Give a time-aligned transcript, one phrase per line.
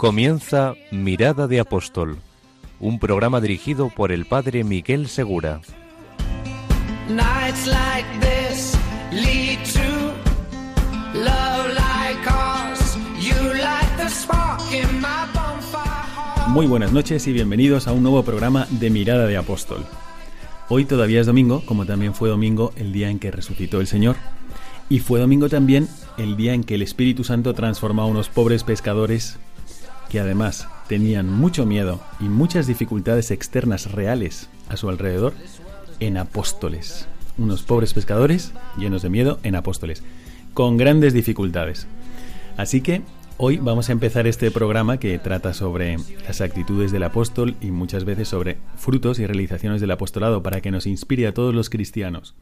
[0.00, 2.16] Comienza Mirada de Apóstol,
[2.80, 5.60] un programa dirigido por el padre Miguel Segura.
[16.48, 19.84] Muy buenas noches y bienvenidos a un nuevo programa de Mirada de Apóstol.
[20.70, 24.16] Hoy todavía es domingo, como también fue domingo el día en que resucitó el Señor.
[24.88, 28.64] Y fue domingo también el día en que el Espíritu Santo transformó a unos pobres
[28.64, 29.38] pescadores
[30.10, 35.32] que además tenían mucho miedo y muchas dificultades externas reales a su alrededor
[36.00, 37.08] en apóstoles.
[37.38, 40.02] Unos pobres pescadores llenos de miedo en apóstoles,
[40.52, 41.86] con grandes dificultades.
[42.56, 43.02] Así que
[43.36, 48.04] hoy vamos a empezar este programa que trata sobre las actitudes del apóstol y muchas
[48.04, 52.34] veces sobre frutos y realizaciones del apostolado para que nos inspire a todos los cristianos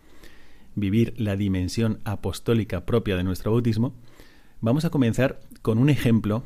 [0.74, 3.92] vivir la dimensión apostólica propia de nuestro bautismo.
[4.60, 6.44] Vamos a comenzar con un ejemplo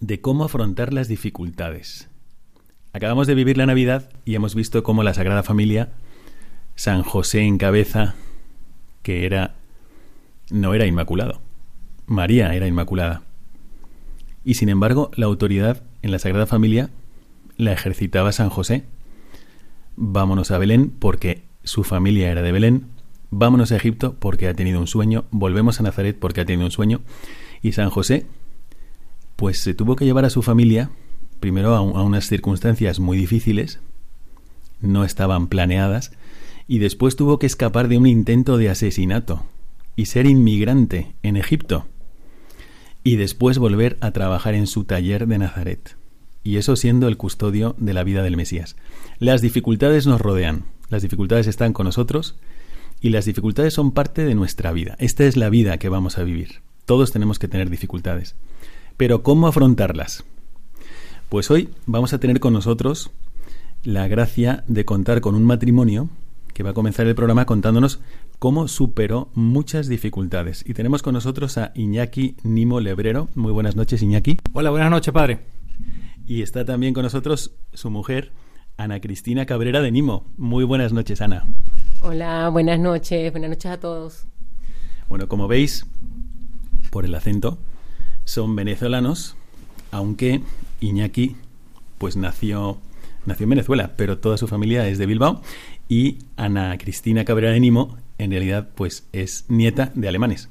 [0.00, 2.08] de cómo afrontar las dificultades.
[2.92, 5.92] Acabamos de vivir la Navidad y hemos visto cómo la Sagrada Familia,
[6.74, 8.14] San José en cabeza,
[9.02, 9.54] que era
[10.50, 11.40] no era inmaculado.
[12.06, 13.22] María era inmaculada.
[14.44, 16.90] Y sin embargo, la autoridad en la Sagrada Familia
[17.56, 18.84] la ejercitaba San José.
[19.96, 22.86] Vámonos a Belén porque su familia era de Belén.
[23.30, 25.26] Vámonos a Egipto porque ha tenido un sueño.
[25.30, 27.02] Volvemos a Nazaret porque ha tenido un sueño.
[27.62, 28.26] Y San José
[29.40, 30.90] pues se tuvo que llevar a su familia,
[31.40, 33.80] primero a, unas circunstancias muy difíciles,
[34.82, 36.12] no estaban planeadas,
[36.68, 39.46] y después tuvo que escapar de un intento de asesinato
[39.96, 41.86] y ser inmigrante en Egipto,
[43.02, 45.96] y después volver a trabajar en su taller de Nazaret,
[46.44, 48.76] y eso siendo el custodio de la vida del Mesías.
[49.20, 52.36] Las dificultades nos rodean, las dificultades están con nosotros,
[53.00, 54.96] y las dificultades son parte de nuestra vida.
[54.98, 56.60] Esta es la vida que vamos a vivir.
[56.84, 58.34] Todos tenemos que tener dificultades.
[59.00, 60.24] Pero ¿cómo afrontarlas?
[61.30, 63.10] Pues hoy vamos a tener con nosotros
[63.82, 66.10] la gracia de contar con un matrimonio
[66.52, 68.00] que va a comenzar el programa contándonos
[68.38, 70.62] cómo superó muchas dificultades.
[70.68, 73.30] Y tenemos con nosotros a Iñaki Nimo Lebrero.
[73.34, 74.36] Muy buenas noches, Iñaki.
[74.52, 75.46] Hola, buenas noches, padre.
[76.26, 78.32] Y está también con nosotros su mujer,
[78.76, 80.26] Ana Cristina Cabrera de Nimo.
[80.36, 81.46] Muy buenas noches, Ana.
[82.02, 83.32] Hola, buenas noches.
[83.32, 84.26] Buenas noches a todos.
[85.08, 85.86] Bueno, como veis,
[86.90, 87.58] por el acento,
[88.30, 89.34] son venezolanos,
[89.90, 90.40] aunque
[90.78, 91.34] Iñaki
[91.98, 92.78] pues nació,
[93.26, 95.42] nació en Venezuela, pero toda su familia es de Bilbao
[95.88, 100.48] y Ana Cristina Cabrera de Nimo en realidad pues es nieta de alemanes.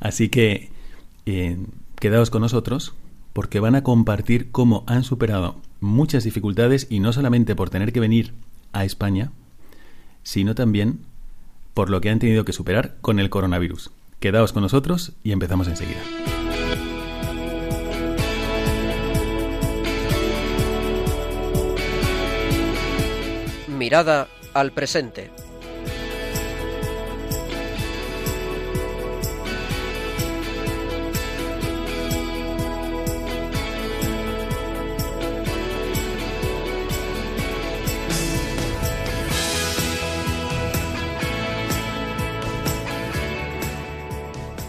[0.00, 0.70] Así que
[1.24, 1.56] eh,
[2.00, 2.94] quedaos con nosotros
[3.32, 8.00] porque van a compartir cómo han superado muchas dificultades y no solamente por tener que
[8.00, 8.34] venir
[8.72, 9.30] a España,
[10.24, 10.98] sino también
[11.74, 13.92] por lo que han tenido que superar con el coronavirus.
[14.18, 16.00] Quedaos con nosotros y empezamos enseguida.
[23.88, 25.30] Mirada al presente.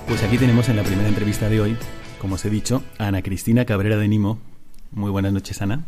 [0.08, 1.78] Pues aquí tenemos en la primera entrevista de hoy,
[2.20, 4.40] como os he dicho, a Ana Cristina Cabrera de Nimo.
[4.92, 5.84] Muy buenas noches, Ana.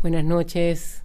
[0.00, 1.02] Buenas noches.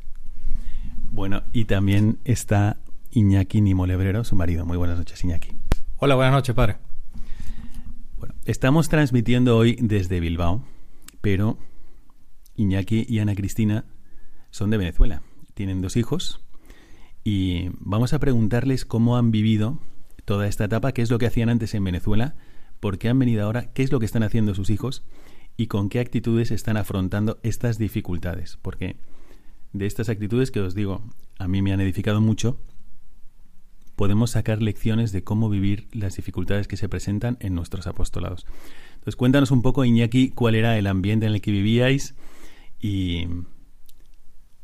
[1.17, 2.77] Bueno, y también está
[3.09, 4.67] Iñaki Nimo Lebrero, su marido.
[4.67, 5.49] Muy buenas noches, Iñaki.
[5.97, 6.77] Hola, buenas noches, padre.
[8.19, 10.63] Bueno, estamos transmitiendo hoy desde Bilbao,
[11.19, 11.57] pero
[12.55, 13.85] Iñaki y Ana Cristina
[14.51, 15.23] son de Venezuela.
[15.55, 16.39] Tienen dos hijos
[17.23, 19.79] y vamos a preguntarles cómo han vivido
[20.23, 22.35] toda esta etapa, qué es lo que hacían antes en Venezuela,
[22.79, 25.03] por qué han venido ahora, qué es lo que están haciendo sus hijos
[25.57, 28.59] y con qué actitudes están afrontando estas dificultades.
[28.61, 28.97] Porque
[29.73, 31.01] de estas actitudes que os digo,
[31.37, 32.59] a mí me han edificado mucho,
[33.95, 38.45] podemos sacar lecciones de cómo vivir las dificultades que se presentan en nuestros apostolados.
[38.93, 42.15] Entonces, cuéntanos un poco, Iñaki, cuál era el ambiente en el que vivíais
[42.79, 43.27] y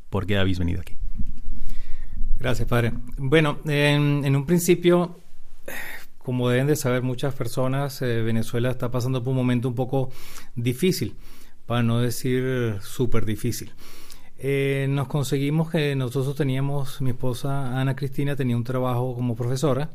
[0.10, 0.96] por qué habéis venido aquí.
[2.38, 2.94] Gracias, padre.
[3.18, 5.18] Bueno, en, un principio,
[6.20, 10.12] como deben de saber muchas personas, eh, Venezuela está pasando por un momento un poco
[10.56, 11.16] difícil
[11.66, 13.72] para no decir súper difícil.
[14.46, 19.92] Eh, nos conseguimos que nosotros teníamos, mi esposa Ana Cristina tenía un trabajo como profesora,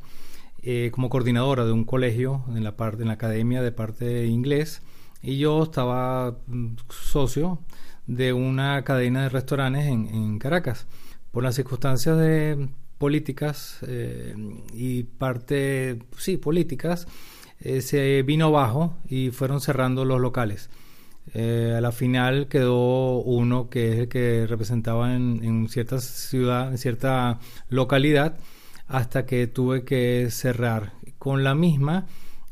[0.62, 4.27] eh, como coordinadora de un colegio en la parte, en la academia de parte de
[4.27, 4.81] inglés,
[5.21, 7.59] y yo estaba mm, socio
[8.06, 10.87] de una cadena de restaurantes en, Caracas.
[11.31, 14.35] Por las circunstancias de políticas eh,
[14.73, 17.06] y parte, sí, políticas,
[17.81, 20.71] se vino abajo y fueron cerrando los locales.
[21.35, 26.79] Eh, a la final quedó uno que es el que representaba en, cierta ciudad, en
[26.79, 27.39] cierta
[27.69, 28.39] localidad,
[28.87, 30.93] hasta que tuve que cerrar.
[31.19, 32.07] Con la misma,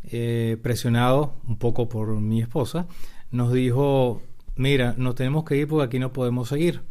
[0.05, 2.87] eh, presionado un poco por mi esposa,
[3.31, 4.23] nos dijo,
[4.57, 6.83] mira, nos tenemos que ir porque aquí no podemos seguir.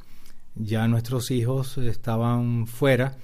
[0.56, 3.18] Ya nuestros hijos estaban fuera,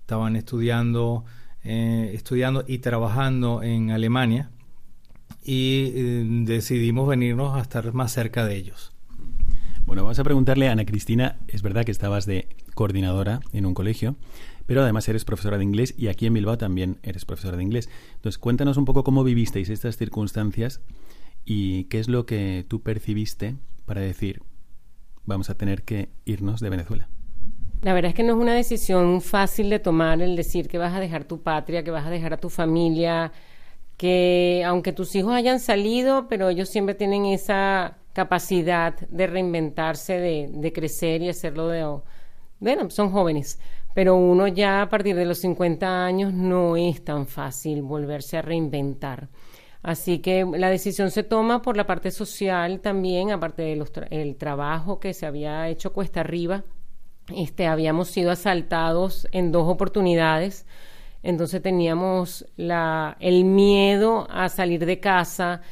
[0.00, 1.24] estaban estudiando,
[1.64, 4.50] eh, estudiando y trabajando en Alemania
[5.48, 8.92] y eh, decidimos venirnos a estar más cerca de ellos.
[9.86, 13.72] Bueno, vamos a preguntarle a Ana Cristina, es verdad que estabas de coordinadora en un
[13.72, 14.16] colegio,
[14.66, 17.88] pero además eres profesora de inglés y aquí en Bilbao también eres profesora de inglés.
[18.16, 20.82] Entonces, cuéntanos un poco cómo vivisteis estas circunstancias
[21.46, 23.56] y qué es lo que tú percibiste
[23.86, 24.42] para decir,
[25.24, 27.08] vamos a tener que irnos de Venezuela.
[27.80, 30.92] La verdad es que no es una decisión fácil de tomar el decir que vas
[30.92, 33.32] a dejar tu patria, que vas a dejar a tu familia,
[33.98, 40.72] que aunque tus hijos hayan salido, pero ellos siempre tienen esa capacidad de reinventarse, de,
[40.72, 42.00] crecer y hacerlo de...
[42.60, 43.58] Bueno, son jóvenes,
[43.94, 48.42] pero uno ya a partir de los 50 años no es tan fácil volverse a
[48.42, 49.28] reinventar.
[49.82, 55.12] Así que la decisión se toma por la parte social también, aparte del trabajo que
[55.12, 56.64] se había hecho cuesta arriba.
[57.34, 60.66] Este, habíamos sido asaltados en dos oportunidades
[61.22, 65.62] entonces teníamos la, el miedo a salir de casa,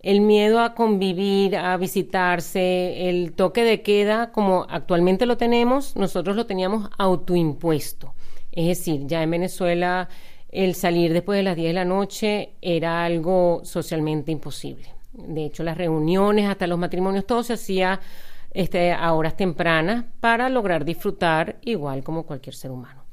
[0.00, 6.36] el miedo a convivir, a visitarse, el toque de queda, como actualmente lo tenemos, nosotros
[6.36, 8.14] lo teníamos autoimpuesto.
[8.52, 10.08] Es decir, ya en Venezuela
[10.54, 14.86] el salir después de las 10 de la noche era algo socialmente imposible.
[15.12, 18.00] De hecho, las reuniones, hasta los matrimonios, todo se hacía
[18.52, 23.03] este, a horas tempranas para lograr disfrutar igual como cualquier ser humano.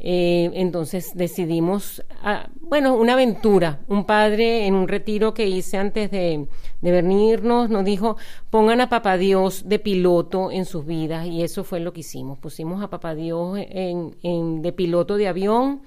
[0.00, 3.80] Eh, entonces decidimos, ah, bueno, una aventura.
[3.88, 6.46] Un padre en un retiro que hice antes de,
[6.80, 8.16] venirnos nos dijo,
[8.50, 12.38] pongan a Papá Dios de piloto en sus vidas y eso fue lo que hicimos.
[12.38, 15.82] Pusimos a Papá Dios en, de piloto de avión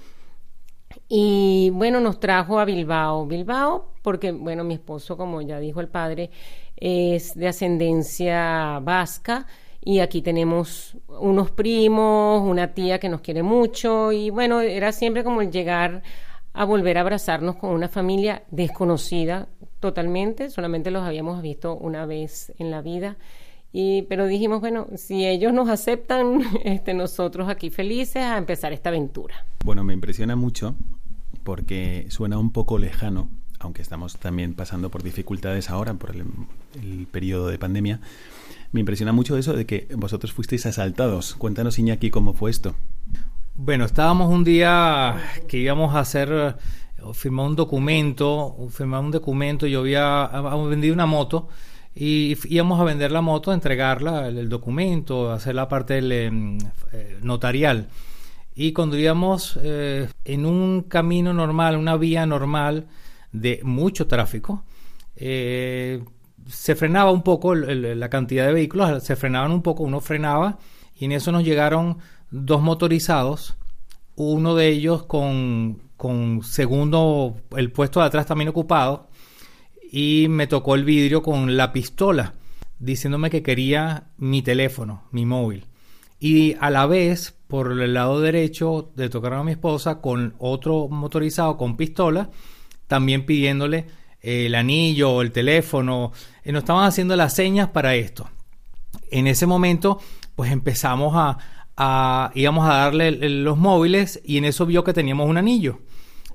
[1.08, 3.26] y bueno, nos trajo a Bilbao.
[3.26, 6.32] Bilbao, porque bueno, mi esposo, como ya dijo el padre,
[6.76, 9.48] es de ascendencia vasca
[9.84, 15.24] y aquí tenemos unos primos, una tía que nos quiere mucho y bueno, era siempre
[15.24, 16.04] como el llegar
[16.54, 19.48] a volver a abrazarnos con una familia desconocida
[19.80, 23.18] totalmente, solamente los habíamos visto una vez en la vida.
[23.74, 28.90] Y, pero dijimos, bueno, si ellos nos aceptan, este, nosotros aquí felices a empezar esta
[28.90, 29.46] aventura.
[29.64, 30.76] Bueno, me impresiona mucho
[31.44, 33.30] porque suena un poco lejano,
[33.60, 36.26] aunque estamos también pasando por dificultades ahora por el,
[36.82, 38.02] el periodo de pandemia
[38.72, 41.36] me impresiona mucho eso de que vosotros fuisteis asaltados.
[41.36, 42.76] Cuéntanos, Iñaki, cómo fue esto.
[43.56, 46.56] Bueno, estábamos un día que íbamos a hacer,
[47.14, 50.28] firmar un documento, firmar un documento, yo había,
[50.70, 51.50] vendido una moto
[51.94, 56.58] y íbamos a vender la moto, entregarla, el, documento, hacer la parte del, em,
[56.94, 57.90] eh, notarial.
[58.56, 62.88] Y cuando íbamos eh, en un camino normal, una vía normal
[63.32, 64.64] de mucho tráfico,
[65.16, 66.04] eh,
[66.48, 70.58] se frenaba un poco la cantidad de vehículos, se frenaban un poco, uno frenaba
[70.98, 71.98] y en eso nos llegaron
[72.30, 73.56] dos motorizados,
[74.16, 79.10] uno de ellos con, con segundo, el puesto de atrás también ocupado,
[79.92, 82.34] y me tocó el vidrio con la pistola,
[82.80, 85.66] diciéndome que quería mi teléfono, mi móvil.
[86.20, 90.88] Y a la vez, por el lado derecho, le tocaron a mi esposa con otro
[90.88, 92.30] motorizado con pistola,
[92.88, 93.88] también pidiéndole
[94.22, 96.12] el anillo el teléfono,
[96.44, 98.30] eh, nos estaban haciendo las señas para esto.
[99.10, 100.00] En ese momento,
[100.36, 101.38] pues empezamos a,
[101.78, 105.80] a íbamos a darle los móviles y en eso vio que teníamos un anillo.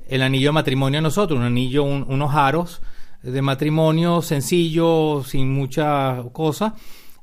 [0.09, 2.81] El anillo de matrimonio a nosotros, un anillo, unos aros
[3.23, 6.75] de matrimonio sencillo, sin mucha cosa,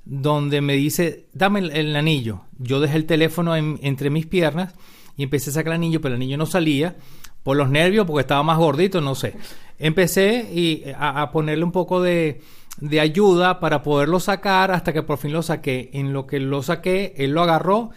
[0.04, 2.42] donde me dice, dame el, anillo.
[2.58, 4.74] Yo dejé el teléfono entre mis piernas
[5.16, 6.98] y empecé a sacar el anillo, pero el anillo no salía
[7.44, 9.36] por los nervios, porque estaba más gordito, no sé.
[9.80, 12.42] Empecé y, a, ponerle un poco de,
[12.78, 15.90] de, ayuda para poderlo sacar hasta que por fin lo saqué.
[15.94, 17.92] En lo que lo saqué, él lo agarró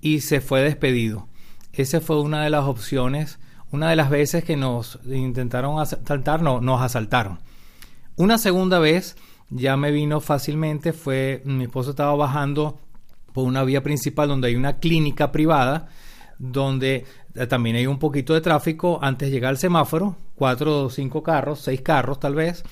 [0.00, 1.28] y se fue despedido.
[1.72, 3.38] Esa fue una de las opciones,
[3.70, 7.38] una de las veces que nos intentaron asaltar, no, nos asaltaron.
[8.16, 9.16] Una segunda vez
[9.48, 12.78] ya me vino fácilmente fue, mi esposo estaba bajando
[13.32, 15.88] por una vía principal donde hay una clínica privada,
[16.38, 17.04] donde eh,
[17.48, 21.60] también hay un poquito de tráfico antes de llegar al semáforo, cuatro o cinco carros,
[21.60, 22.62] seis carros tal vez,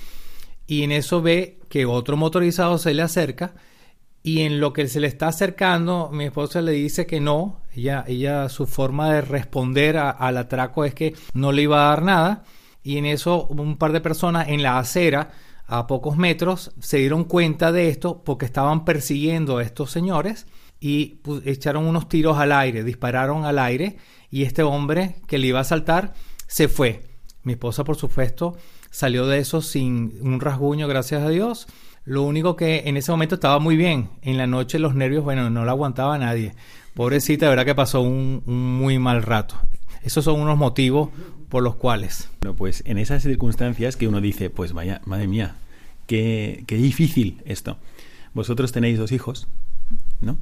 [0.67, 3.55] y en eso ve que otro motorizado se le acerca
[4.23, 8.05] y en lo que se le está acercando, mi esposa le dice que no, ella,
[8.07, 12.45] ella su forma de responder al atraco es que no le iba a dar nada
[12.83, 15.31] y en eso un par de personas en la acera
[15.67, 20.47] a pocos metros se dieron cuenta de esto porque estaban persiguiendo a estos señores
[20.81, 23.99] y echaron unos tiros al aire, dispararon al aire
[24.31, 26.15] y este hombre que le iba a saltar
[26.47, 27.03] se fue.
[27.43, 28.57] Mi esposa, por supuesto,
[28.91, 31.69] salió de eso sin un rasguño, gracias a Dios.
[32.05, 34.09] Lo único que en ese momento estaba muy bien.
[34.23, 36.55] En la noche los nervios, bueno, no la aguantaba nadie.
[36.95, 39.57] Pobrecita, de verdad que pasó un, muy mal rato.
[40.03, 41.11] Esos son unos motivos
[41.49, 42.31] por los cuales.
[42.41, 45.57] Bueno, pues en esas circunstancias que uno dice, pues vaya, madre mía,
[46.07, 47.77] qué, qué difícil esto.
[48.33, 49.49] Vosotros tenéis dos hijos,
[50.21, 50.39] ¿no?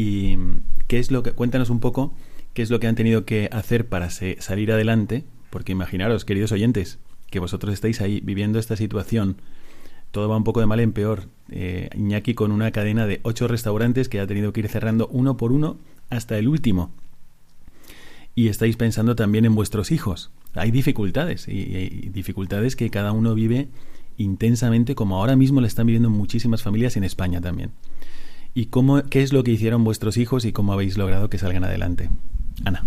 [0.00, 0.38] Y
[0.86, 2.14] qué es lo que, cuéntanos un poco
[2.54, 6.98] qué es lo que han tenido que hacer para salir adelante, porque imaginaros, queridos oyentes,
[7.28, 9.36] que vosotros estáis ahí viviendo esta situación,
[10.10, 11.28] todo va un poco de mal en peor.
[11.50, 15.36] Eh, Iñaki con una cadena de ocho restaurantes que ha tenido que ir cerrando uno
[15.36, 15.76] por uno
[16.08, 16.90] hasta el último.
[18.34, 20.30] Y estáis pensando también en vuestros hijos.
[20.54, 23.68] Hay dificultades, y, dificultades que cada uno vive
[24.16, 27.72] intensamente, como ahora mismo le están viviendo muchísimas familias en España también.
[28.54, 31.64] ¿Y cómo, qué es lo que hicieron vuestros hijos y cómo habéis logrado que salgan
[31.64, 32.10] adelante?
[32.64, 32.84] Ana.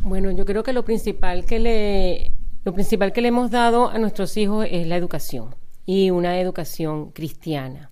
[0.00, 2.32] Bueno, yo creo que lo principal que le,
[2.64, 5.54] lo principal que le hemos dado a nuestros hijos es la educación
[5.86, 7.90] y una educación cristiana.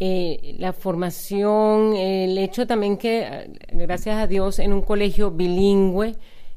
[0.00, 6.14] Eh, la formación, el hecho también que, gracias a Dios, en un colegio bilingüe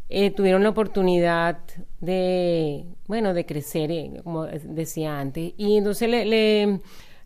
[0.10, 1.60] eh, tuvieron la oportunidad
[2.00, 5.53] de, bueno, de crecer, eh, como decía antes.
[5.58, 6.81] Y entonces le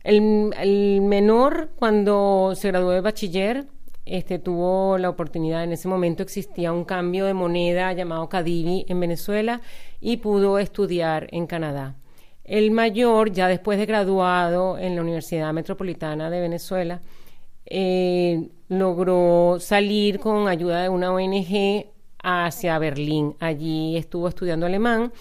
[0.06, 3.66] el, menor, cuando se graduó de bachiller,
[4.06, 9.00] este, tuvo la oportunidad, en ese momento existía un cambio de moneda llamado Cadivi en
[9.00, 9.62] Venezuela
[10.00, 11.96] y pudo estudiar en Canadá.
[12.44, 17.02] El mayor, ya después de graduado en la Universidad Metropolitana de Venezuela,
[17.66, 21.88] eh, logró salir con ayuda de una ONG
[22.22, 23.36] hacia Berlín.
[23.40, 25.12] Allí estuvo estudiando alemán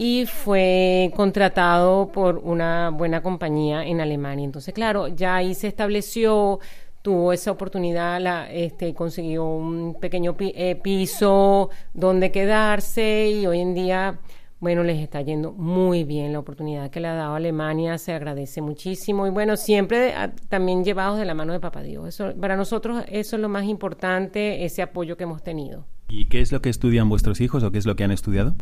[0.00, 4.44] y fue contratado por una buena compañía en Alemania.
[4.44, 6.60] Entonces, claro, ya ahí se estableció,
[7.02, 13.74] tuvo esa oportunidad, la, este, consiguió un pequeño eh, piso donde quedarse y hoy en
[13.74, 14.20] día,
[14.60, 18.62] bueno, les está yendo muy bien la oportunidad que le ha dado Alemania, se agradece
[18.62, 20.14] muchísimo y bueno, siempre
[20.48, 22.22] también llevados de la mano de Papá Dios.
[22.40, 25.86] Para nosotros eso es lo más importante, ese apoyo que hemos tenido.
[26.08, 28.54] ¿Y qué es lo que estudian vuestros hijos o qué es lo que han estudiado?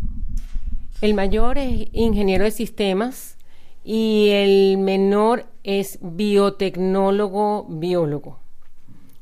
[1.01, 3.37] El mayor es ingeniero de sistemas
[3.85, 8.41] y el menor es biotecnólogo biólogo.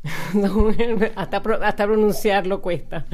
[1.17, 3.07] hasta, pronunciarlo cuesta.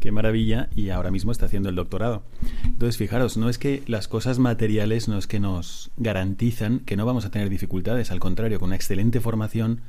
[0.00, 2.22] Qué maravilla, y ahora mismo está haciendo el doctorado.
[2.64, 7.04] Entonces, fijaros, no es que las cosas materiales no es que nos garantizan que no
[7.04, 9.82] vamos a tener dificultades, al contrario, con una excelente formación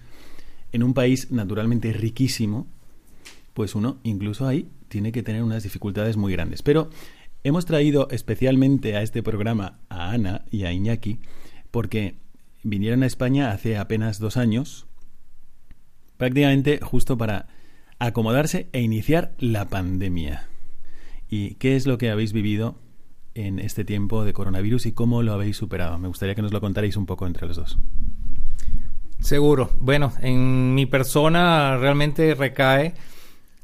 [0.74, 2.68] en un país naturalmente riquísimo,
[3.54, 6.62] pues uno incluso ahí tiene que tener unas dificultades muy grandes.
[6.62, 6.90] Pero
[7.44, 11.20] Hemos traído especialmente a este programa a Ana y a Iñaki
[11.72, 12.16] porque
[12.62, 14.86] vinieron a España hace apenas dos años,
[16.18, 17.48] prácticamente justo para
[17.98, 20.48] acomodarse e iniciar la pandemia.
[21.30, 22.76] ¿Y qué es lo que habéis vivido
[23.34, 25.98] en este tiempo de coronavirus y cómo lo habéis superado?
[25.98, 27.80] Me gustaría que nos lo contarais un poco entre los dos.
[29.20, 29.72] Seguro.
[29.80, 32.94] Bueno, en mi persona realmente recae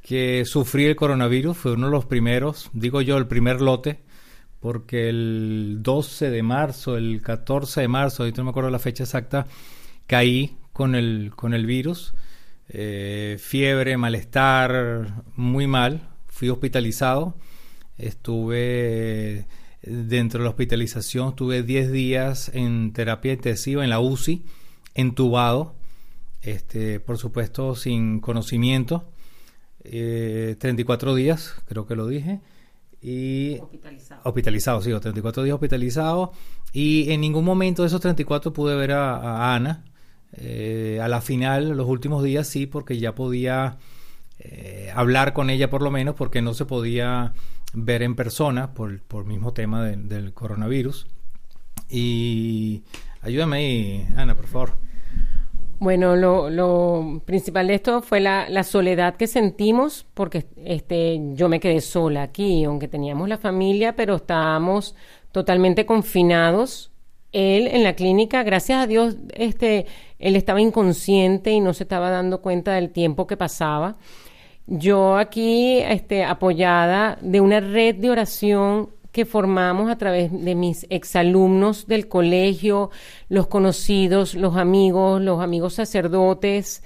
[0.08, 4.00] que sufrí el coronavirus, fue uno de los primeros, digo yo, el primer lote,
[4.62, 9.04] porque el 12 de marzo, el 14 de marzo, ahorita no me acuerdo la fecha
[9.04, 9.48] exacta,
[10.06, 12.14] caí con el, con el virus,
[12.70, 17.36] eh, fiebre, malestar, muy mal, fui hospitalizado,
[17.98, 19.46] estuve
[19.82, 24.46] dentro de la hospitalización, estuve 10 días en terapia intensiva, en la UCI,
[24.96, 25.76] entubado,
[26.44, 29.12] este, por supuesto sin conocimiento,
[29.92, 32.40] eh, 34 días, creo que lo dije.
[33.02, 34.22] Y hospitalizado.
[34.24, 36.34] Hospitalizado, sí, 34 días hospitalizado.
[36.74, 39.84] Y en ningún momento de esos 34 pude ver a, Ana.
[40.34, 43.78] Eh, a la final, los últimos días sí, porque ya podía
[44.40, 47.34] eh, hablar con ella por lo menos, porque no se podía
[47.74, 51.08] ver en persona por, por el mismo tema del coronavirus.
[51.90, 52.84] Y
[53.22, 54.87] ayúdame ahí, Ana, por favor.
[55.80, 61.82] Bueno, lo, principal de esto fue la, soledad que sentimos, porque este, yo me quedé
[61.82, 64.96] sola aquí, aunque teníamos la familia, pero estábamos
[65.32, 66.92] totalmente confinados
[67.32, 69.86] él en la clínica, gracias a Dios, este,
[70.18, 73.98] él estaba inconsciente y no se estaba dando cuenta del tiempo que pasaba.
[74.66, 80.86] Yo aquí, este, apoyada de una red de oración que formamos a través de mis
[80.92, 82.92] exalumnos del colegio,
[83.30, 86.84] los conocidos, los amigos, los amigos sacerdotes.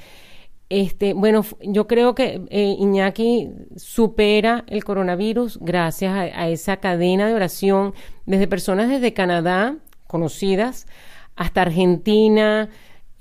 [0.70, 7.34] Este, bueno, yo creo que eh, Iñaki supera el coronavirus gracias a, esa cadena de
[7.34, 7.94] oración
[8.26, 9.76] desde personas desde Canadá,
[10.08, 10.88] conocidas,
[11.36, 12.70] hasta Argentina,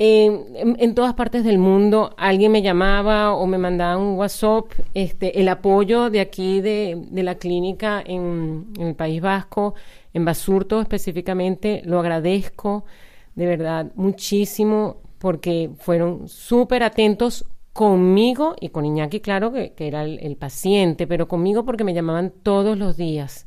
[0.03, 4.65] en, todas partes del mundo alguien me llamaba o me mandaba un WhatsApp.
[4.95, 9.75] Este, el apoyo de aquí de, la clínica en, el País Vasco,
[10.15, 12.87] en Basurto específicamente, lo agradezco
[13.35, 20.37] de verdad muchísimo porque fueron súper atentos conmigo y con Iñaki, claro, que, era el,
[20.37, 23.47] paciente, pero conmigo porque me llamaban todos los días.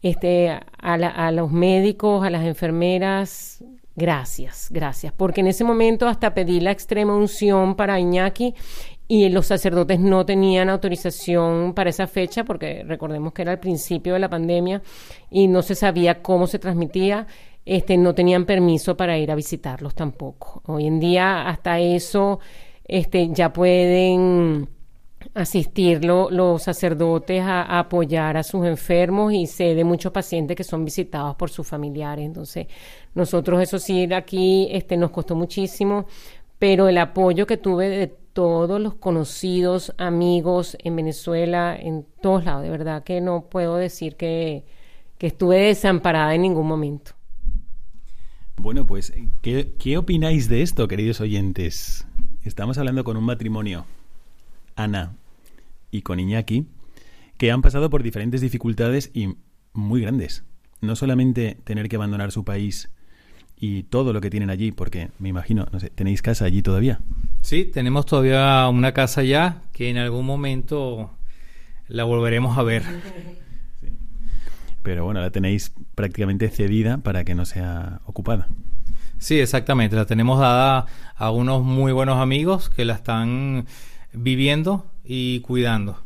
[0.00, 5.12] Este, a, a los médicos, a las enfermeras, Gracias, gracias.
[5.12, 8.54] Porque en ese momento hasta pedí la extrema unción para Iñaki
[9.06, 14.14] y los sacerdotes no tenían autorización para esa fecha porque recordemos que era el principio
[14.14, 14.82] de la pandemia
[15.30, 17.26] y no se sabía cómo se transmitía.
[17.64, 20.62] Este, no tenían permiso para ir a visitarlos tampoco.
[20.66, 22.40] Hoy en día hasta eso
[22.84, 24.68] este, ya pueden
[25.34, 30.84] asistir los sacerdotes a, apoyar a sus enfermos y sé de muchos pacientes que son
[30.84, 32.24] visitados por sus familiares.
[32.24, 32.66] Entonces,
[33.14, 36.06] nosotros eso sí aquí este, nos costó muchísimo,
[36.58, 42.62] pero el apoyo que tuve de todos los conocidos, amigos en Venezuela, en todos lados,
[42.62, 44.64] de verdad que no puedo decir que,
[45.18, 47.12] que estuve desamparada en ningún momento.
[48.56, 49.12] Bueno, pues,
[49.42, 52.06] ¿qué, ¿qué opináis de esto, queridos oyentes?
[52.44, 53.84] Estamos hablando con un matrimonio
[54.76, 55.16] Ana
[55.90, 56.66] y con Iñaki,
[57.36, 59.36] que han pasado por diferentes dificultades y
[59.72, 60.44] muy grandes.
[60.80, 62.90] No solamente tener que abandonar su país
[63.56, 67.00] y todo lo que tienen allí, porque me imagino, no sé, ¿tenéis casa allí todavía?
[67.42, 71.10] Sí, tenemos todavía una casa allá que en algún momento
[71.88, 72.82] la volveremos a ver.
[74.82, 78.48] Pero bueno, la tenéis prácticamente cedida para que no sea ocupada.
[79.18, 79.94] Sí, exactamente.
[79.94, 83.66] La tenemos dada a unos muy buenos amigos que la están
[84.12, 85.98] viviendo y cuidando.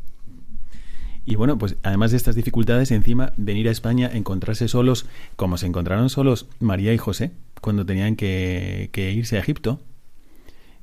[1.28, 5.66] Y bueno, pues además de estas dificultades, encima venir a España, encontrarse solos, como se
[5.66, 9.80] encontraron solos María y José, cuando tenían que, irse a Egipto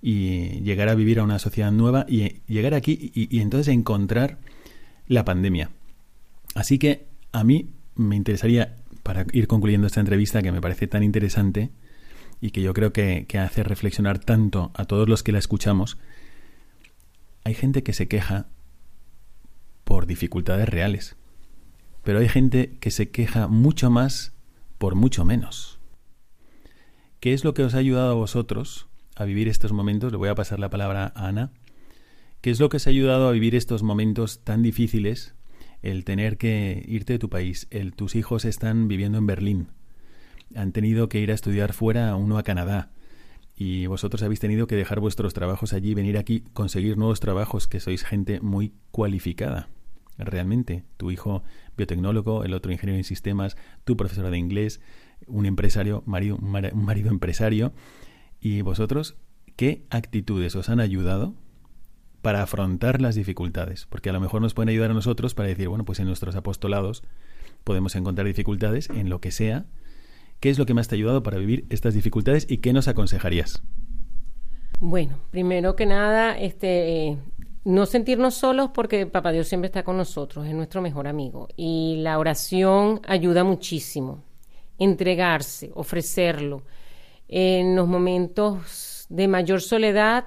[0.01, 4.37] y llegar a vivir a una sociedad nueva y llegar aquí y, entonces encontrar
[5.07, 5.69] la pandemia.
[6.55, 11.03] Así que a mí me interesaría, para ir concluyendo esta entrevista que me parece tan
[11.03, 11.69] interesante
[12.41, 15.97] y que yo creo que hace reflexionar tanto a todos los que la escuchamos,
[17.43, 18.47] hay gente que se queja
[19.83, 21.17] por dificultades reales,
[22.03, 24.33] pero hay gente que se queja mucho más
[24.77, 25.79] por mucho menos.
[27.19, 30.11] ¿Qué es lo que os ha ayudado a vosotros a vivir estos momentos?
[30.11, 31.51] Le voy a pasar la palabra a Ana.
[32.41, 35.33] ¿Qué es lo que os ha ayudado a vivir estos momentos tan difíciles?
[35.81, 39.67] El tener que irte de tu país, el tus hijos están viviendo en Berlín,
[40.55, 42.91] han tenido que ir a estudiar fuera, uno a Canadá,
[43.55, 47.79] y vosotros habéis tenido que dejar vuestros trabajos allí, venir aquí, conseguir nuevos trabajos, que
[47.79, 49.69] sois gente muy cualificada.
[50.17, 51.43] Realmente, tu hijo
[51.77, 54.81] biotecnólogo, el otro ingeniero en sistemas, tu profesora de inglés,
[55.27, 57.73] un empresario, un marido empresario.
[58.39, 59.15] Y vosotros,
[59.55, 61.33] ¿qué actitudes os han ayudado
[62.21, 63.85] para afrontar las dificultades?
[63.85, 66.35] Porque a lo mejor nos pueden ayudar a nosotros para decir, bueno, pues en nuestros
[66.35, 67.03] apostolados
[67.63, 69.65] podemos encontrar dificultades en lo que sea,
[70.43, 72.89] ¿Qué es lo que más te ha ayudado para vivir estas dificultades y qué nos
[72.89, 73.63] aconsejarías?
[74.81, 77.17] Bueno, primero que nada, este,
[77.63, 81.47] no sentirnos solos porque Papá Dios siempre está con nosotros, es nuestro mejor amigo.
[81.55, 84.21] Y la oración ayuda muchísimo.
[84.77, 86.63] Entregarse, ofrecerlo.
[87.29, 90.25] En los momentos de mayor soledad,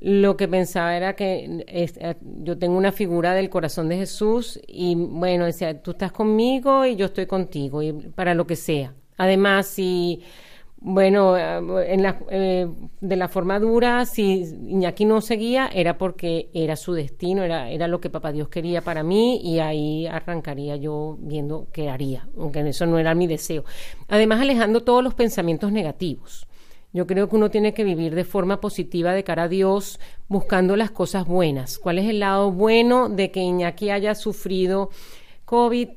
[0.00, 4.96] lo que pensaba era que eh, yo tengo una figura del corazón de Jesús y
[4.96, 8.92] bueno, decía, tú estás conmigo y yo estoy contigo, y para lo que sea.
[9.20, 10.22] Además, si,
[10.78, 12.66] bueno, en la, eh,
[13.02, 17.86] de la forma dura, si Iñaki no seguía, era porque era su destino, era, era
[17.86, 22.60] lo que Papá Dios quería para mí y ahí arrancaría yo viendo qué haría, aunque
[22.66, 23.66] eso no era mi deseo.
[24.08, 26.46] Además, alejando todos los pensamientos negativos.
[26.94, 30.76] Yo creo que uno tiene que vivir de forma positiva de cara a Dios, buscando
[30.76, 31.78] las cosas buenas.
[31.78, 34.88] ¿Cuál es el lado bueno de que Iñaki haya sufrido
[35.44, 35.90] COVID?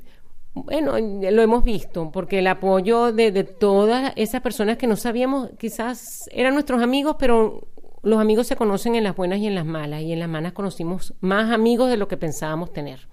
[0.55, 6.29] Bueno, lo hemos visto, porque el apoyo de, todas esas personas que no sabíamos, quizás
[6.31, 7.67] eran nuestros amigos, pero
[8.03, 10.53] los amigos se conocen en las buenas y en las malas, y en las malas
[10.53, 13.07] conocimos más amigos de lo que pensábamos tener.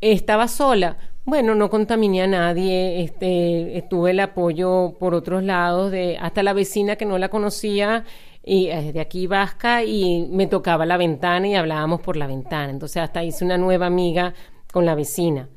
[0.00, 6.18] Estaba sola, Bueno, no contaminé a nadie, este, estuve el apoyo por otros lados, de
[6.18, 8.04] hasta la vecina que no la conocía,
[8.42, 12.70] y eh, de aquí vasca, y me tocaba la ventana y hablábamos por la ventana.
[12.70, 14.34] Entonces hasta hice una nueva amiga
[14.72, 15.48] con la vecina.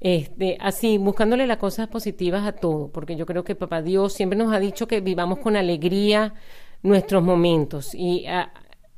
[0.00, 4.38] Este, así, buscándole las cosas positivas a todo, porque yo creo que Papá Dios siempre
[4.38, 6.34] nos ha dicho que vivamos con alegría
[6.82, 8.52] nuestros momentos y ah,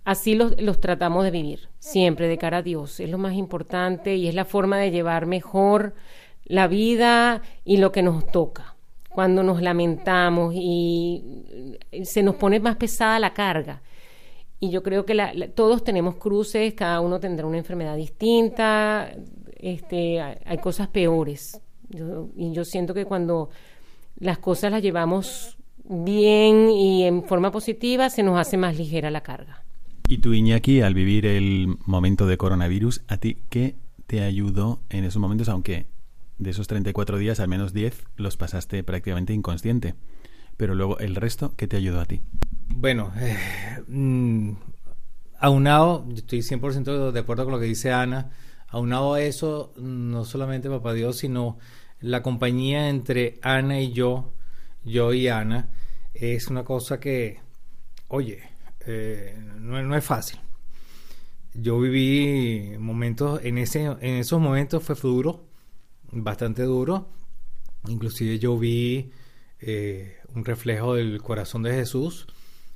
[0.05, 3.01] así los, los tratamos de vivir, siempre de cara a Dios.
[3.01, 5.95] Es lo más importante y es la forma de llevar mejor
[6.45, 8.77] la vida y lo que nos toca.
[9.09, 13.83] Cuando nos lamentamos y se nos pone más pesada la carga.
[14.61, 19.11] Y yo creo que todos tenemos cruces, cada uno tendrá una enfermedad distinta,
[19.63, 21.61] este, hay, cosas peores.
[22.37, 23.51] y yo siento que cuando
[24.19, 29.23] las cosas las llevamos bien y en forma positiva, se nos hace más ligera la
[29.23, 29.65] carga.
[30.09, 35.05] Y tú, Iñaki, al vivir el momento de coronavirus, ¿a ti qué te ayudó en
[35.05, 35.49] esos momentos?
[35.49, 35.87] Aunque
[36.39, 39.95] de esos 34 días, al menos 10 los pasaste prácticamente inconsciente.
[40.57, 42.21] Pero luego, ¿el resto qué te ayudó a ti?
[42.69, 43.37] Bueno, eh,
[43.89, 44.53] mm,
[45.39, 48.31] aunado, yo estoy 100% de acuerdo con lo que dice Ana,
[48.71, 51.59] aunado a eso, no solamente Papá Dios, sino
[52.01, 54.33] la compañía entre Ana y yo,
[54.85, 55.71] yo y Ana,
[56.15, 57.41] es una cosa que,
[58.09, 58.43] oye,
[58.87, 60.41] eh, no, es fácil.
[61.53, 65.45] Yo viví momentos, en, ese, en esos momentos fue duro,
[66.13, 67.09] bastante duro.
[67.89, 69.11] Inclusive yo vi
[69.59, 72.29] eh, un reflejo del corazón de Jesús,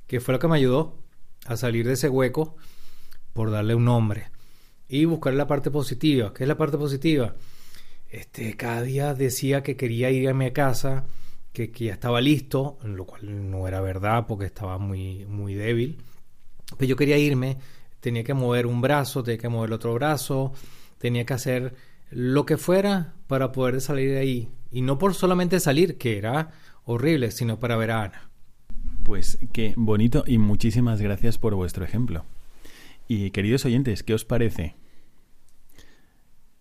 [0.07, 0.99] que fue lo que me ayudó
[1.45, 2.57] a salir de ese hueco
[3.33, 4.34] por darle un nombre
[4.87, 6.33] y buscar la parte positiva.
[6.33, 7.35] ¿Qué es la parte positiva?
[8.09, 11.05] Este, cada día decía que quería ir a mi casa,
[11.51, 15.97] que, ya estaba listo, lo cual no era verdad porque estaba muy, muy débil.
[16.77, 17.57] Pero yo quería irme,
[17.99, 20.53] tenía que mover un brazo, tenía que mover el otro brazo,
[20.97, 21.75] tenía que hacer
[22.09, 24.49] lo que fuera para poder salir de ahí.
[24.71, 26.51] Y no por solamente salir, que era
[26.83, 28.29] horrible, sino para ver a Ana.
[29.03, 32.25] Pues qué bonito y muchísimas gracias por vuestro ejemplo.
[33.07, 34.75] Y queridos oyentes, ¿qué os parece?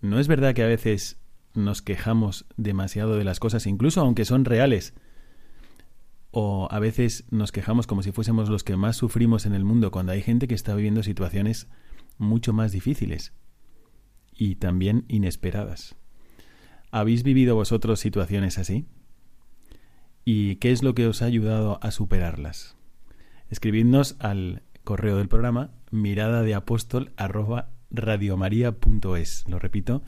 [0.01, 1.19] ¿No es verdad que a veces
[1.55, 4.95] nos quejamos demasiado de las cosas, incluso aunque son reales.
[6.31, 9.93] O a veces nos quejamos como si fuésemos los que más sufrimos en el mundo
[9.93, 11.69] cuando hay gente que está viviendo situaciones
[12.19, 13.33] mucho más difíciles
[14.37, 15.95] y también inesperadas.
[16.91, 18.87] ¿Habéis vivido vosotros situaciones así?
[20.25, 22.77] ¿Y qué es lo que os ha ayudado a superarlas?
[23.49, 27.13] Escribidnos al correo del programa mirada de apóstol
[29.49, 30.03] Lo repito,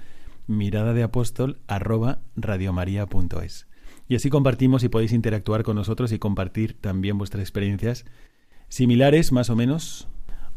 [0.46, 3.66] mirada de apóstol arroba radiomaria.es.
[4.08, 8.04] Y así compartimos y podéis interactuar con nosotros y compartir también vuestras experiencias
[8.68, 10.08] similares, más o menos,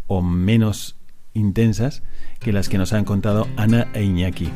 [0.08, 0.98] o menos
[1.34, 2.04] intensas
[2.40, 4.50] que las que nos han contado Ana e Iñaki.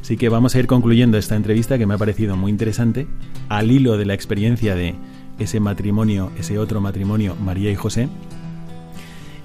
[0.00, 3.06] Así que vamos a ir concluyendo esta entrevista que me ha parecido muy interesante,
[3.48, 4.94] al hilo de la experiencia de
[5.38, 8.08] ese matrimonio, ese otro matrimonio, María y José.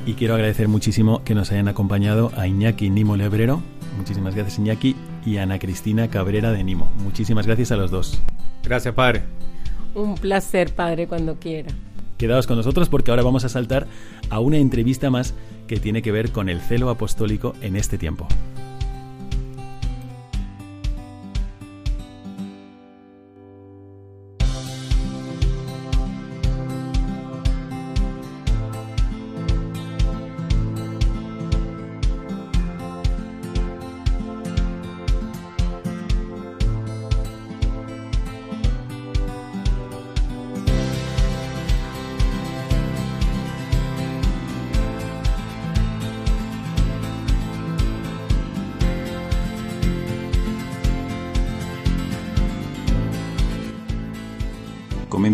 [0.07, 3.61] Y quiero agradecer muchísimo que nos hayan acompañado a Iñaki Nimo Lebrero.
[3.97, 6.89] Muchísimas gracias Iñaki y Ana Cristina Cabrera de Nimo.
[7.03, 8.17] Muchísimas gracias a los dos.
[8.63, 9.23] Gracias, padre.
[9.95, 11.73] Un placer, padre, cuando quiera.
[12.17, 13.85] Quedaos con nosotros porque ahora vamos a saltar
[14.29, 15.33] a una entrevista más
[15.67, 18.29] que tiene que ver con el celo apostólico en este tiempo.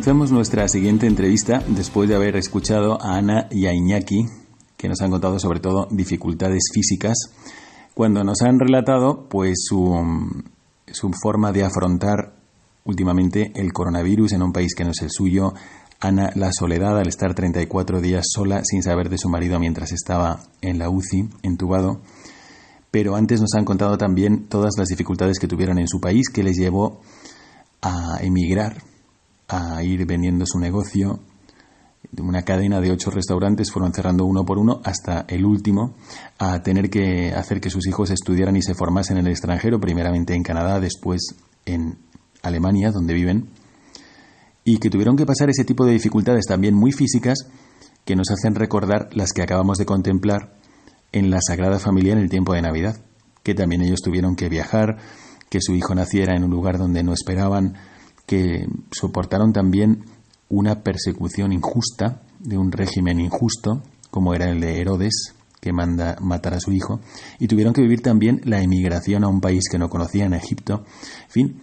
[0.04, 4.26] Comenzamos nuestra siguiente entrevista después de haber escuchado a Ana y a Iñaki,
[4.76, 7.16] que nos han contado sobre todo dificultades físicas,
[7.94, 9.96] cuando nos han relatado pues su,
[10.92, 12.34] su forma de afrontar
[12.84, 15.54] últimamente el coronavirus en un país que no es el suyo,
[16.02, 20.42] Ana la soledad al estar 34 días sola sin saber de su marido mientras estaba
[20.60, 22.02] en la UCI, entubado.
[22.92, 26.44] Pero antes nos han contado también todas las dificultades que tuvieron en su país que
[26.44, 27.00] les llevó
[27.82, 28.92] a emigrar
[29.48, 31.20] a ir vendiendo su negocio.
[32.18, 35.96] Una cadena de ocho restaurantes fueron cerrando uno por uno hasta el último,
[36.38, 40.34] a tener que hacer que sus hijos estudiaran y se formasen en el extranjero, primeramente
[40.34, 41.98] en Canadá, después en
[42.42, 43.50] Alemania, donde viven,
[44.66, 47.48] y que tuvieron que pasar ese tipo de dificultades también muy físicas
[48.06, 50.54] que nos hacen recordar las que acabamos de contemplar
[51.12, 52.98] en la Sagrada Familia en el tiempo de Navidad,
[53.44, 54.98] que también ellos tuvieron que viajar,
[55.50, 57.76] que su hijo naciera en un lugar donde no esperaban,
[58.26, 60.06] que soportaron también
[60.50, 63.82] una persecución injusta de un régimen injusto,
[64.12, 67.00] como era el de Herodes, que manda matar a su hijo,
[67.40, 70.84] y tuvieron que vivir también la emigración a un país que no conocían, Egipto.
[71.26, 71.62] En fin,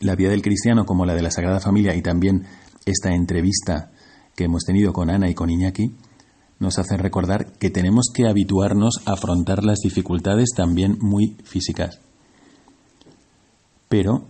[0.00, 2.46] la vida del cristiano como la de la Sagrada Familia y también
[2.86, 3.90] esta entrevista
[4.34, 5.94] que hemos tenido con Ana y con Iñaki
[6.58, 12.00] nos hacen recordar que tenemos que habituarnos a afrontar las dificultades también muy físicas.
[13.88, 14.26] Pero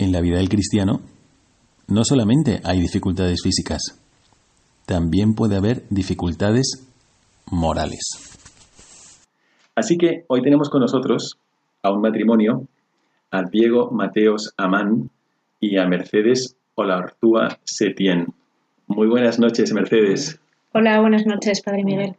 [0.00, 1.02] en la vida del cristiano
[1.86, 4.00] no solamente hay dificultades físicas,
[4.86, 6.88] también puede haber dificultades
[7.50, 8.00] morales.
[9.74, 11.38] Así que hoy tenemos con nosotros
[11.82, 12.66] a un matrimonio,
[13.30, 15.10] a Diego Mateos Amán
[15.60, 18.28] y a Mercedes Olartúa Setien.
[18.86, 20.40] Muy buenas noches, Mercedes.
[20.72, 22.16] Hola, buenas noches, Padre Miguel.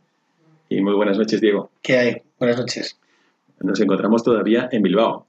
[0.70, 1.72] Y muy buenas noches, Diego.
[1.82, 2.18] ¿Qué hay?
[2.38, 3.00] Buenas noches.
[3.60, 5.26] Nos encontramos todavía en Bilbao,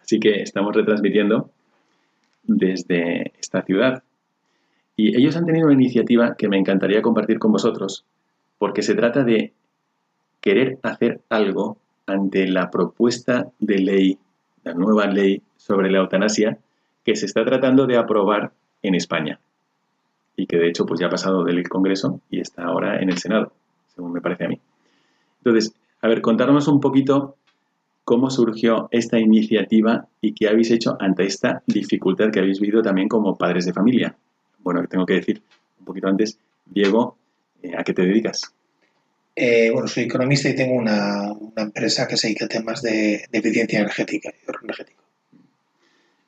[0.00, 1.50] así que estamos retransmitiendo
[2.48, 4.02] desde esta ciudad.
[4.96, 8.04] Y ellos han tenido una iniciativa que me encantaría compartir con vosotros,
[8.58, 9.52] porque se trata de
[10.40, 14.18] querer hacer algo ante la propuesta de ley,
[14.64, 16.58] la nueva ley sobre la eutanasia,
[17.04, 19.38] que se está tratando de aprobar en España.
[20.36, 23.18] Y que de hecho pues ya ha pasado del Congreso y está ahora en el
[23.18, 23.52] Senado,
[23.94, 24.60] según me parece a mí.
[25.38, 27.36] Entonces, a ver, contarnos un poquito
[28.08, 33.06] cómo surgió esta iniciativa y qué habéis hecho ante esta dificultad que habéis vivido también
[33.06, 34.16] como padres de familia.
[34.60, 35.42] Bueno, tengo que decir
[35.78, 37.18] un poquito antes, Diego,
[37.62, 38.50] eh, ¿a qué te dedicas?
[39.36, 43.80] Eh, bueno, soy economista y tengo una, empresa que se dedica a temas de, eficiencia
[43.80, 45.04] energética y ahorro energético.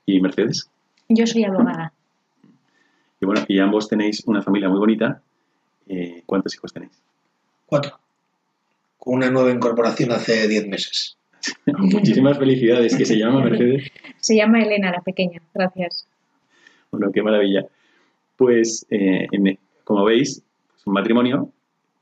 [0.05, 0.69] ¿Y Mercedes?
[1.09, 1.95] Yo soy abogada.
[3.23, 5.23] Y bueno, y ambos tenéis una familia muy bonita.
[5.89, 6.93] Eh, ¿Cuántos hijos tenéis?
[7.65, 7.99] Cuatro.
[8.99, 11.17] Con una nueva incorporación hace diez meses.
[11.67, 12.97] Muchísimas felicidades.
[12.97, 13.91] ¿Qué se llama, Mercedes?
[14.21, 15.41] Se llama Elena, la pequeña.
[15.55, 16.07] Gracias.
[16.91, 17.65] Bueno, qué maravilla.
[18.37, 19.27] Pues, eh,
[19.85, 20.43] como veis,
[20.77, 21.51] es un matrimonio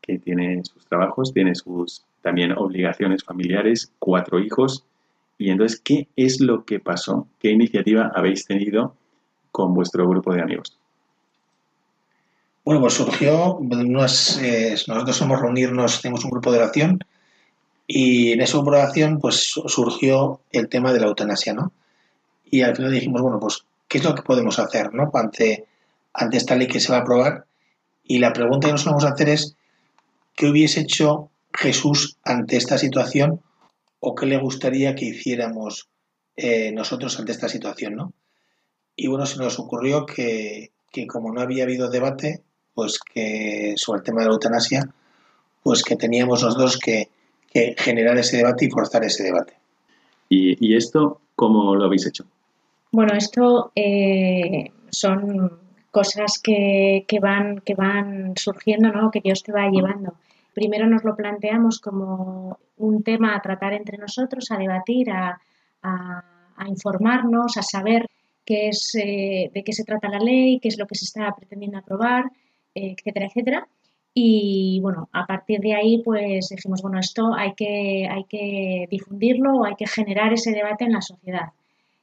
[0.00, 4.84] que tiene sus trabajos, tiene sus también obligaciones familiares, cuatro hijos.
[5.38, 7.28] Y entonces, ¿qué es lo que pasó?
[7.38, 8.94] ¿Qué iniciativa habéis tenido
[9.52, 10.76] con vuestro grupo de amigos?
[12.64, 13.60] Bueno, pues surgió,
[14.42, 16.98] eh, nosotros somos reunirnos, tenemos un grupo de oración
[17.90, 21.72] y en esa oración pues surgió el tema de la eutanasia, ¿no?
[22.44, 25.10] Y al final dijimos, bueno, pues, ¿qué es lo que podemos hacer, ¿no?
[25.14, 25.64] Ante,
[26.12, 27.46] ante esta ley que se va a aprobar.
[28.04, 29.56] Y la pregunta que nos vamos a hacer es,
[30.36, 33.40] ¿qué hubiese hecho Jesús ante esta situación
[34.00, 35.88] o qué le gustaría que hiciéramos
[36.36, 38.12] eh, nosotros ante esta situación, ¿no?
[38.96, 42.42] Y bueno, se nos ocurrió que, que como no había habido debate,
[42.74, 44.92] pues que sobre el tema de la eutanasia,
[45.62, 47.08] pues que teníamos nosotros que
[47.52, 49.54] que generar ese debate y forzar ese debate.
[50.28, 52.24] ¿Y, esto cómo lo habéis hecho?
[52.92, 55.58] Bueno, esto eh, son
[55.90, 59.10] cosas que, van, que van surgiendo, ¿no?
[59.10, 60.14] que Dios te va llevando.
[60.54, 65.40] Primero nos lo planteamos como un tema a tratar entre nosotros, a debatir, a,
[66.66, 68.06] informarnos, a saber
[68.44, 71.32] qué es, eh, de qué se trata la ley, qué es lo que se está
[71.36, 72.24] pretendiendo aprobar,
[72.74, 73.68] eh, etcétera, etcétera.
[74.20, 79.52] Y bueno, a partir de ahí, pues dijimos, bueno, esto hay que, hay que difundirlo
[79.52, 81.50] o hay que generar ese debate en la sociedad.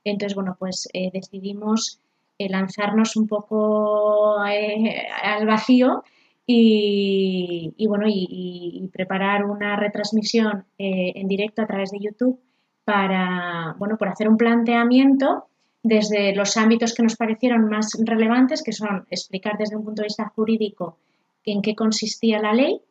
[0.05, 1.99] Entonces, bueno, pues eh, decidimos
[2.39, 6.05] eh, lanzarnos un poco eh, al vacío
[6.47, 12.39] y, bueno, y, preparar una retransmisión en directo a través de YouTube
[12.85, 15.47] para, bueno, por hacer un planteamiento
[15.83, 20.07] desde los ámbitos que nos parecieron más relevantes, que son explicar desde un punto de
[20.07, 20.97] vista jurídico
[21.45, 22.81] en qué consistía la ley,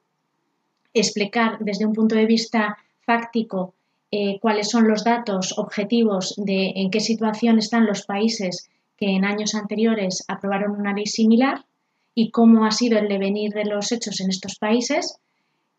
[0.92, 3.74] explicar desde un punto de vista fáctico
[4.10, 9.24] eh, cuáles son los datos objetivos de en qué situación están los países que en
[9.24, 11.64] años anteriores aprobaron una ley similar
[12.14, 15.18] y cómo ha sido el devenir de los hechos en estos países.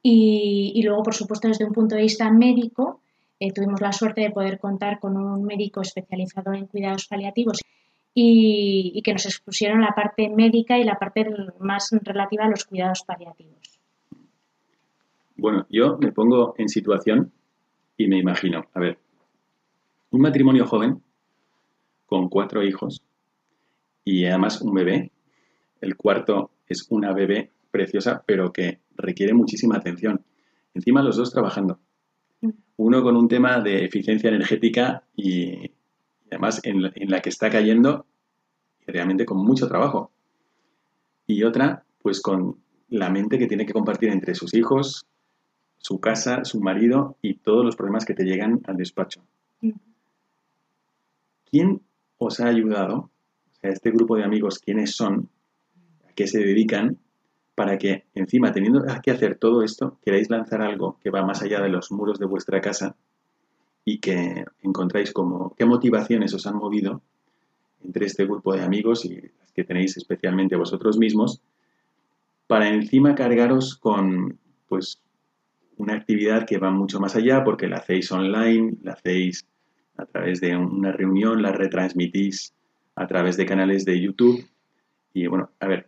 [0.04, 3.00] Y, luego, por supuesto, desde un punto de vista médico,
[3.40, 7.62] eh, tuvimos la suerte de poder contar con un médico especializado en cuidados paliativos
[8.18, 11.28] y, que nos expusieron la parte médica y la parte
[11.60, 13.80] más relativa a los cuidados paliativos.
[15.36, 17.34] Bueno, yo me pongo en situación
[17.98, 18.98] y me imagino, a ver,
[20.12, 21.04] un matrimonio joven
[22.06, 23.04] con cuatro hijos
[24.06, 25.12] y además un bebé.
[25.82, 30.24] El cuarto es una bebé preciosa, pero que requiere muchísima atención.
[30.74, 31.80] Encima los dos trabajando.
[32.40, 32.52] Mm.
[32.78, 35.72] Uno con un tema de eficiencia energética y,
[36.30, 38.06] además en la, que está cayendo
[38.88, 40.12] realmente con mucho trabajo.
[41.28, 42.58] Y otra, pues con
[42.90, 45.06] la mente que tiene que compartir entre sus hijos,
[45.78, 49.24] su casa, su marido y todos los problemas que te llegan al despacho.
[51.56, 51.82] ¿quién
[52.18, 52.96] os ha ayudado?
[52.98, 55.30] O sea, este grupo de amigos, ¿quiénes son?
[56.06, 56.98] ¿A qué se dedican?
[57.56, 61.62] Para que encima, teniendo que hacer todo esto, queráis lanzar algo que va más allá
[61.62, 62.98] de los muros de vuestra casa
[63.86, 67.02] y que encontráis como qué motivaciones os han movido
[67.84, 71.40] entre este grupo de amigos y las que tenéis especialmente vosotros mismos
[72.48, 75.02] para encima cargaros con pues
[75.78, 79.46] una actividad que va mucho más allá porque la hacéis online, la hacéis
[79.98, 82.54] a través de una reunión, la retransmitís
[82.96, 84.46] a través de canales de YouTube.
[85.14, 85.88] Y bueno, a ver,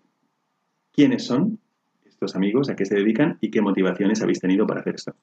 [0.91, 1.59] ¿quiénes son
[2.05, 2.69] estos amigos?
[2.69, 3.37] ¿A qué se dedican?
[3.41, 5.15] ¿Y qué motivaciones habéis tenido para hacer esto?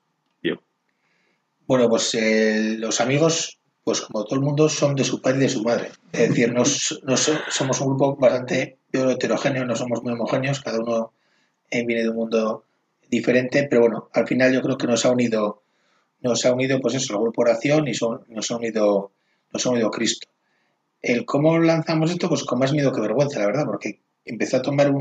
[0.43, 0.63] Diego.
[1.67, 5.43] Bueno, pues eh, los amigos, pues como todo el mundo, son de su padre y
[5.43, 5.93] de su madre.
[6.13, 7.01] Es decir, nos,
[7.51, 11.13] somos un grupo bastante heterogéneo, no somos muy homogéneos, cada uno
[11.71, 12.65] eh, viene de un mundo
[13.11, 15.63] diferente, pero bueno, al final yo creo que nos ha unido,
[16.21, 19.13] nos ha unido pues eso, la corporación y son, nos ha unido,
[19.53, 20.29] nos ha unido Cristo.
[21.01, 24.63] El cómo lanzamos esto, pues con más miedo que vergüenza, la verdad, porque empezó a
[24.63, 24.93] tomar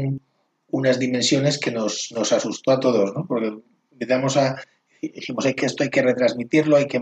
[0.69, 3.26] unas dimensiones que nos, nos asustó a todos, ¿no?
[3.26, 3.54] Porque
[3.91, 4.58] empezamos a,
[5.10, 7.02] dijimos, hay que esto hay que retransmitirlo, hay que,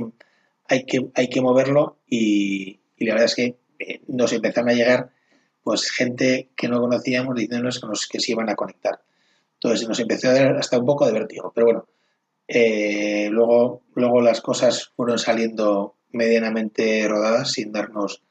[0.67, 5.09] hay que, hay que moverlo y, la verdad es que eh, nos empezaron a llegar
[5.63, 9.01] pues gente que no conocíamos diciéndonos que, nos, que se iban a conectar.
[9.55, 11.87] Entonces nos empezó a dar hasta un poco de vértigo, pero bueno,
[12.47, 18.21] eh, luego, luego las cosas fueron saliendo medianamente rodadas sin darnos,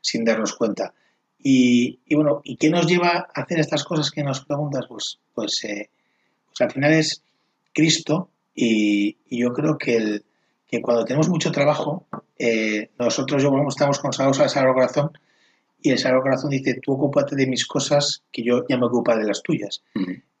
[0.00, 0.94] sin darnos cuenta.
[1.38, 4.86] Y, bueno, ¿y qué nos lleva a hacer estas cosas que nos preguntas?
[4.88, 5.90] Pues, pues, eh,
[6.46, 7.22] pues al final es
[7.72, 10.24] Cristo y, yo creo que, el,
[10.66, 12.06] que, cuando tenemos mucho trabajo,
[12.38, 15.10] eh, nosotros yo, estamos consagrados al Sagrado Corazón
[15.80, 19.16] y el Sagrado Corazón dice, tú ocúpate de mis cosas, que yo ya me ocupo
[19.16, 19.82] de las tuyas.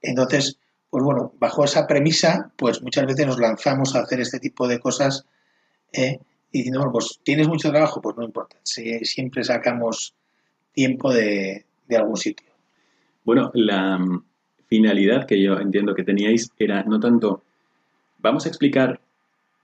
[0.00, 0.58] Entonces,
[0.90, 4.78] pues bueno, bajo esa premisa, pues muchas veces nos lanzamos a hacer este tipo de
[4.78, 5.26] cosas
[5.92, 6.18] ¿eh?
[6.52, 10.14] y diciendo, bueno, pues tienes mucho trabajo, pues no importa, siempre sacamos
[10.72, 12.48] tiempo de, de algún sitio.
[13.24, 14.24] Bueno, la mm,
[14.66, 17.44] finalidad que yo entiendo que teníais era no tanto,
[18.22, 19.00] vamos a explicar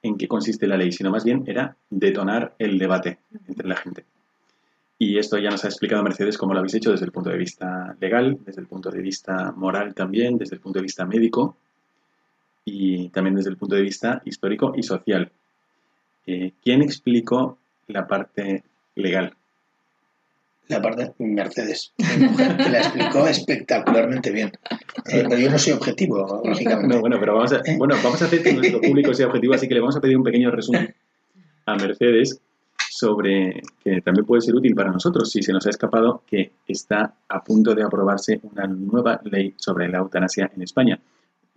[0.02, 4.04] en qué consiste la ley, sino más bien era detonar el debate entre la gente.
[4.98, 7.38] Y esto ya nos ha explicado Mercedes cómo lo habéis hecho desde el punto de
[7.38, 11.56] vista legal, desde el punto de vista moral también, desde el punto de vista médico
[12.64, 15.30] y también desde el punto de vista histórico y social.
[16.26, 18.64] Eh, ¿Quién explicó la parte
[18.96, 19.34] legal?
[20.68, 24.52] La parte Mercedes, que la explicó espectacularmente bien.
[25.10, 26.94] Eh, pero yo no soy objetivo, lógicamente.
[26.94, 29.66] No, bueno, pero vamos a, bueno, vamos a hacer que nuestro público sea objetivo, así
[29.66, 30.94] que le vamos a pedir un pequeño resumen
[31.66, 32.40] a Mercedes
[32.90, 37.14] sobre que también puede ser útil para nosotros si se nos ha escapado que está
[37.28, 40.98] a punto de aprobarse una nueva ley sobre la eutanasia en España.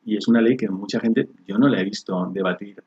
[0.06, 2.84] Y es una ley que mucha gente, yo no la he visto debatir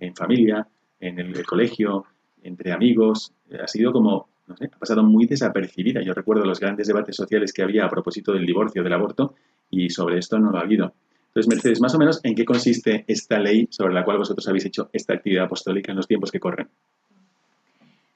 [0.00, 0.66] en familia,
[1.00, 2.04] en el colegio,
[2.42, 3.32] entre amigos.
[3.60, 6.02] Ha sido como, no sé, ha pasado muy desapercibida.
[6.02, 9.34] Yo recuerdo los grandes debates sociales que había a propósito del divorcio, del aborto,
[9.70, 10.94] y sobre esto no lo ha habido.
[11.28, 14.64] Entonces, Mercedes, más o menos, ¿en qué consiste esta ley sobre la cual vosotros habéis
[14.64, 16.68] hecho esta actividad apostólica en los tiempos que corren?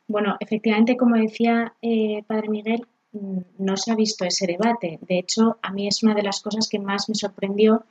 [0.08, 4.98] Bueno, efectivamente, como decía eh, Padre Miguel, mm, no se ha visto ese debate.
[5.06, 7.84] De hecho, a mí es una de las cosas que más me sorprendió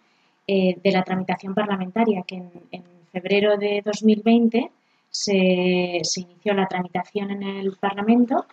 [0.47, 2.37] eh, de la tramitación parlamentaria, que
[2.71, 4.71] en, febrero de 2020
[5.09, 8.45] se, se, inició la tramitación en el Parlamento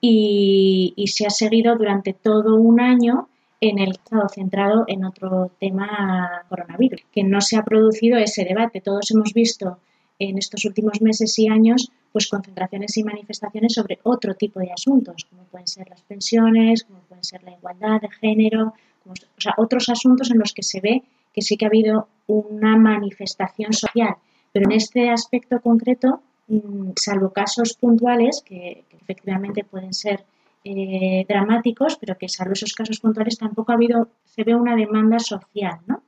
[0.00, 3.28] y, se ha seguido durante todo un año
[3.60, 8.80] en el estado centrado en otro tema coronavirus, que no se ha producido ese debate.
[8.80, 9.78] Todos hemos visto
[10.20, 15.26] en estos últimos meses y años pues concentraciones y manifestaciones sobre otro tipo de asuntos,
[15.28, 18.74] como pueden ser las pensiones, como pueden ser la igualdad de género,
[19.06, 22.76] o sea, otros asuntos en los que se ve que sí que ha habido una
[22.76, 24.16] manifestación social.
[24.52, 30.24] Pero en este aspecto concreto, mm, salvo casos puntuales que, efectivamente pueden ser
[30.64, 35.18] eh, dramáticos, pero que salvo esos casos puntuales tampoco ha habido, se ve una demanda
[35.18, 36.02] social, ¿no?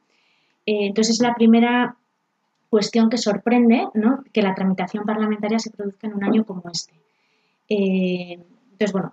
[0.67, 1.97] Eh, entonces la primera
[2.71, 4.23] cuestión que sorprende ¿no?
[4.33, 6.95] que la tramitación parlamentaria se produzca en un año como este.
[7.69, 8.39] Eh,
[8.73, 9.13] entonces, bueno,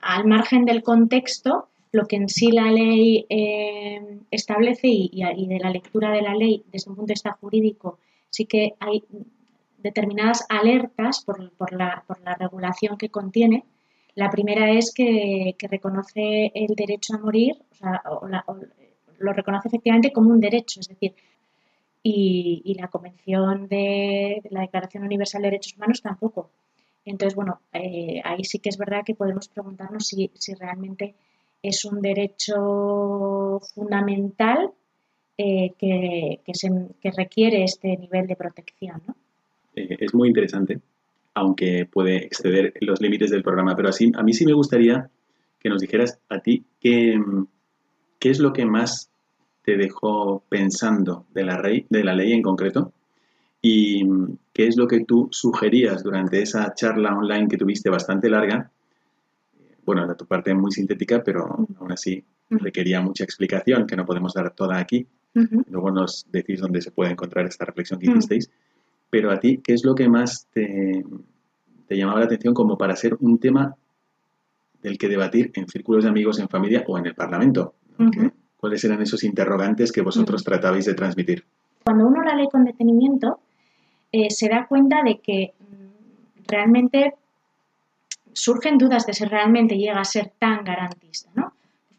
[0.00, 5.70] al margen del contexto, lo que en sí la ley eh, establece y, de la
[5.70, 7.98] lectura de la ley desde un punto de vista jurídico,
[8.34, 9.04] sí que hay
[9.78, 11.38] determinadas alertas por,
[11.72, 12.04] la,
[12.38, 13.64] regulación que contiene.
[14.16, 18.02] La primera es que, reconoce el derecho a morir, o sea,
[19.18, 21.14] lo reconoce efectivamente como un derecho, es decir,
[22.02, 26.50] y, la Convención de, la Declaración Universal de Derechos Humanos tampoco.
[27.04, 31.14] Entonces, bueno, eh, ahí sí que es verdad que podemos preguntarnos si, realmente
[31.62, 34.72] es un derecho fundamental
[35.36, 36.40] eh, que,
[37.16, 39.02] requiere este nivel de protección.
[39.74, 40.80] Eh, es muy interesante
[41.34, 43.76] aunque puede exceder los límites del programa.
[43.76, 45.10] Pero así, a mí sí me gustaría
[45.58, 47.20] que nos dijeras a ti qué,
[48.20, 49.10] es lo que más
[49.64, 52.92] te dejó pensando de la, rey, de la ley en concreto
[53.60, 54.02] y
[54.52, 58.70] qué es lo que tú sugerías durante esa charla online que tuviste bastante larga.
[59.84, 64.34] Bueno, de tu parte muy sintética, pero aún así requería mucha explicación que no podemos
[64.34, 65.06] dar toda aquí.
[65.68, 68.50] Luego nos decís dónde se puede encontrar esta reflexión que hicisteis.
[69.10, 71.04] Pero a ti, ¿qué es lo que más te,
[71.86, 73.74] te llamaba la atención como para ser un tema
[74.82, 77.74] del que debatir en círculos de amigos, en familia o en el Parlamento?
[78.56, 81.44] ¿Cuáles eran esos interrogantes que vosotros tratabais de transmitir?
[81.84, 83.40] Cuando uno la lee con detenimiento,
[84.10, 87.14] eh, se da cuenta de que mm, realmente
[88.32, 91.52] surgen dudas de si realmente llega a ser tan garantista, ¿no?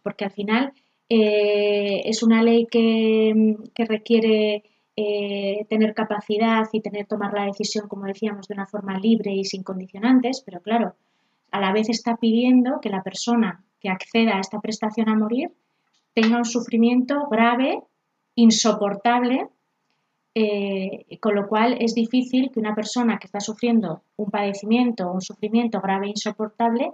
[0.06, 0.72] Porque al final
[1.10, 4.64] eh, es una ley que, requiere
[4.96, 9.46] eh, tener capacidad y tener tomar la decisión, como decíamos, de una forma libre y
[9.46, 10.94] sin condicionantes, pero claro,
[11.50, 15.50] a la vez está pidiendo que la persona que acceda a esta prestación a morir
[16.14, 17.82] tenga un sufrimiento grave,
[18.36, 19.48] insoportable
[20.36, 25.14] eh, con lo cual es difícil que una persona que está sufriendo un padecimiento o
[25.14, 26.92] un sufrimiento grave e insoportable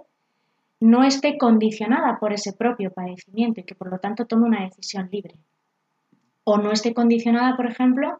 [0.82, 5.08] no esté condicionada por ese propio padecimiento y que por lo tanto tome una decisión
[5.12, 5.36] libre.
[6.42, 8.18] O no esté condicionada, por ejemplo,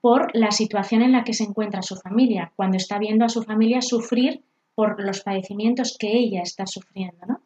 [0.00, 3.42] por la situación en la que se encuentra su familia, cuando está viendo a su
[3.42, 4.42] familia sufrir
[4.74, 7.40] por los padecimientos que ella está sufriendo, ¿no?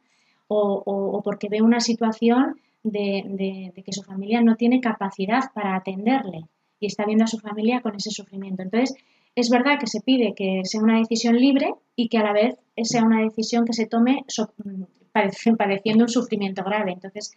[0.46, 6.44] o, porque ve una situación de que su familia no tiene capacidad para atenderle
[6.78, 8.62] y está viendo a su familia con ese sufrimiento.
[8.62, 8.94] Entonces,
[9.34, 12.56] es verdad que se pide que sea una decisión libre y que a la vez
[12.82, 14.24] sea una decisión que se tome
[15.58, 16.92] padeciendo un sufrimiento grave.
[16.92, 17.32] Entonces,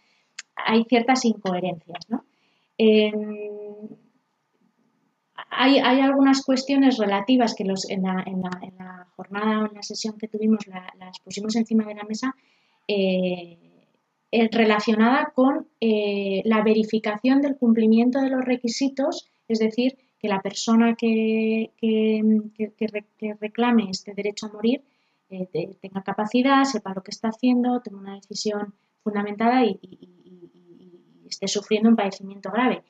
[0.54, 2.08] hay ciertas incoherencias.
[2.08, 2.24] ¿no?
[5.50, 10.18] hay, algunas cuestiones relativas que los, en, la, en, la, jornada o en la sesión
[10.18, 12.34] que tuvimos las pusimos encima de la mesa.
[12.88, 13.58] Eh,
[14.32, 20.40] eh, relacionada con eh, la verificación del cumplimiento de los requisitos es decir, que la
[20.40, 21.70] persona que,
[23.40, 24.82] reclame este derecho a morir
[25.28, 29.78] eh, tenga capacidad, sepa lo que está haciendo, tenga una decisión fundamentada y,
[31.28, 32.84] esté sufriendo un padecimiento grave.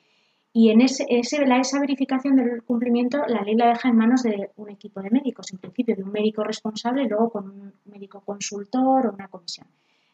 [0.53, 4.69] Y en ese, esa verificación del cumplimiento, la ley la deja en manos de un
[4.69, 9.07] equipo de médicos, en principio de un médico responsable y luego con un médico consultor
[9.07, 9.67] o una comisión.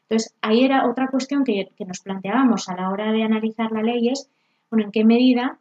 [0.03, 3.83] Entonces, ahí era otra cuestión que, que nos planteábamos a la hora de analizar la
[3.83, 4.29] ley es,
[4.71, 5.59] bueno, en qué medida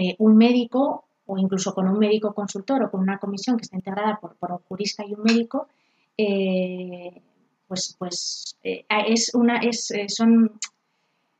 [0.00, 3.74] eh, un médico o incluso con un médico consultor o con una comisión que está
[3.74, 5.66] integrada por, un jurista y un médico,
[6.16, 7.20] eh,
[7.66, 10.52] pues, pues eh, es, una, es, son,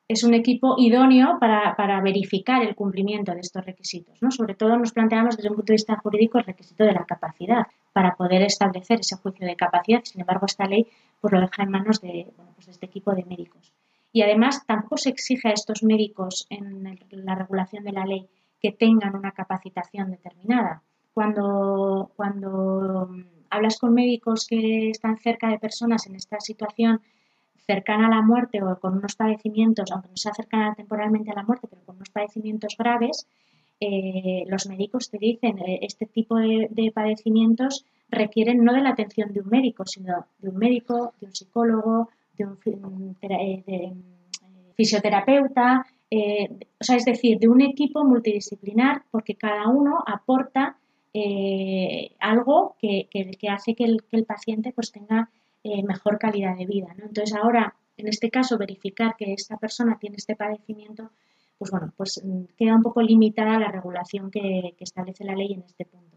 [0.08, 4.20] es un equipo idóneo para, verificar el cumplimiento de estos requisitos.
[4.20, 4.32] ¿no?
[4.32, 7.68] Sobre todo nos planteamos desde un punto de vista jurídico el requisito de la capacidad
[7.92, 10.00] para poder establecer ese juicio de capacidad.
[10.02, 10.88] Sin embargo, esta ley
[11.20, 13.72] pues, lo deja en manos de, pues, de este equipo de médicos.
[14.12, 18.28] Y además tampoco se exige a estos médicos en la regulación de la ley
[18.60, 20.82] que tengan una capacitación determinada.
[21.14, 27.00] Cuando, cuando mm, hablas con médicos que están cerca de personas en esta situación
[27.66, 31.42] cercana a la muerte o con unos padecimientos, aunque no se acercan temporalmente a la
[31.42, 33.26] muerte, pero con unos padecimientos graves,
[33.80, 39.32] eh, los médicos te dicen eh, este tipo de, padecimientos requieren no de la atención
[39.32, 43.92] de un médico, sino de un médico, de un psicólogo, de un eh,
[44.74, 46.48] fisioterapeuta, eh,
[46.80, 50.78] o sea, es decir, de un equipo multidisciplinar, porque cada uno aporta
[51.12, 53.08] eh, algo que,
[53.50, 55.30] hace que el, paciente pues, tenga
[55.64, 56.94] eh, mejor calidad de vida.
[56.96, 61.10] Entonces, ahora, en este caso, verificar que esta persona tiene este padecimiento,
[61.58, 65.52] pues bueno, pues mm, queda un poco limitada la regulación que, que establece la ley
[65.52, 66.16] en este punto.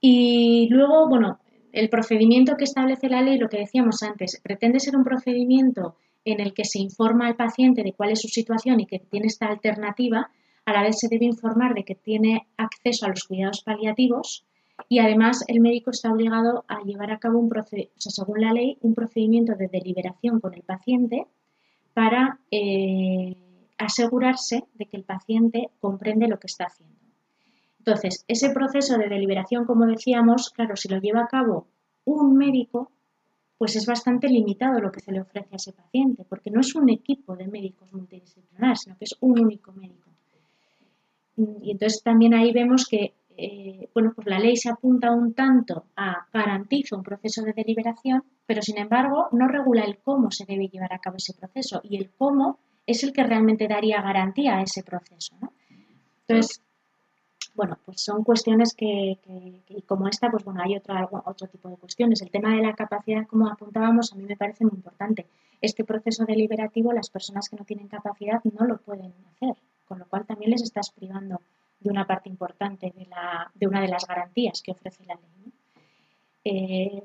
[0.00, 1.40] Y luego, bueno,
[1.72, 6.40] el procedimiento que establece la ley, lo que decíamos antes, pretende ser un procedimiento en
[6.40, 9.46] el que se informa al paciente de cuál es su situación y que tiene esta
[9.46, 10.30] alternativa,
[10.64, 14.44] a la vez se debe informar de que tiene acceso a los cuidados paliativos
[14.88, 17.50] y además el médico está obligado a llevar a cabo un
[17.96, 21.26] según la ley, un procedimiento de deliberación con el paciente
[21.94, 23.36] para eh,
[23.78, 26.96] asegurarse de que el paciente comprende lo que está haciendo.
[27.78, 31.66] Entonces, ese proceso de deliberación, como decíamos, claro, si lo lleva a cabo
[32.04, 32.90] un médico,
[33.60, 36.74] pues es bastante limitado lo que se le ofrece a ese paciente, porque no es
[36.74, 40.08] un equipo de médicos multidisciplinares, sino que es un único médico.
[41.36, 45.84] Y entonces también ahí vemos que, eh, bueno, pues la ley se apunta un tanto
[45.94, 50.68] a garantiza un proceso de deliberación, pero sin embargo no regula el cómo se debe
[50.68, 54.62] llevar a cabo ese proceso y el cómo es el que realmente daría garantía a
[54.62, 55.36] ese proceso.
[56.26, 56.62] Entonces,
[57.60, 60.94] bueno, pues son cuestiones que, que, como esta, pues bueno, hay otro,
[61.26, 62.22] otro tipo de cuestiones.
[62.22, 65.26] El tema de la capacidad, como apuntábamos, a mí me parece muy importante.
[65.60, 69.56] Este proceso deliberativo, las personas que no tienen capacidad no lo pueden hacer,
[69.86, 71.42] con lo cual también les estás privando
[71.80, 75.52] de una parte importante de, la, de una de las garantías que ofrece la ley.
[76.46, 77.02] Eh,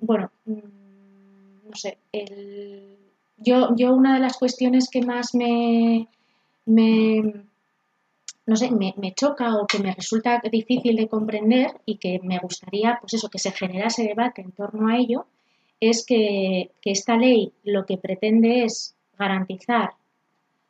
[0.00, 1.98] bueno, mm, no sé,
[3.36, 6.08] yo, yo una de las cuestiones que más me
[8.46, 12.98] no sé, me, choca o que me resulta difícil de comprender y que me gustaría,
[13.00, 15.26] pues eso, que se generase debate en torno a ello,
[15.80, 19.90] es que, que esta ley lo que pretende es garantizar,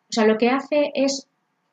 [0.08, 1.28] o sea, lo que hace es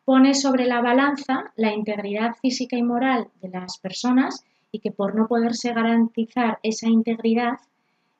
[0.06, 5.16] pone sobre la balanza la integridad física y moral de las personas y que por
[5.16, 7.60] no poderse garantizar esa integridad,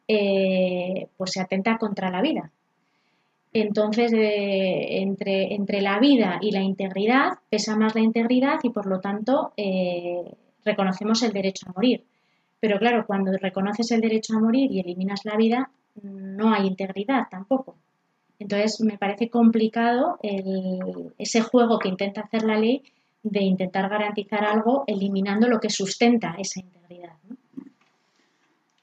[0.08, 2.52] eh, pues se atenta contra la vida.
[3.54, 9.00] Entonces, entre, entre, la vida y la integridad, pesa más la integridad y por lo
[9.00, 10.24] tanto eh,
[10.66, 12.04] reconocemos el derecho a morir.
[12.60, 15.70] Pero claro, cuando reconoces el derecho a morir y eliminas la vida,
[16.02, 17.76] no hay integridad tampoco.
[18.40, 20.18] Entonces, me parece complicado
[21.18, 22.82] ese juego que intenta hacer la ley
[23.22, 27.14] de intentar garantizar algo eliminando lo que sustenta esa integridad.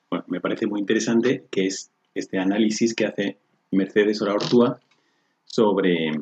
[0.08, 3.38] Bueno, me parece muy interesante que es este análisis que hace
[3.70, 4.80] Mercedes Oraortúa
[5.44, 6.12] sobre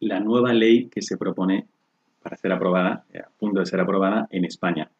[0.00, 1.66] la nueva ley que se propone
[2.22, 4.90] para ser aprobada, eh, a punto de ser aprobada en España.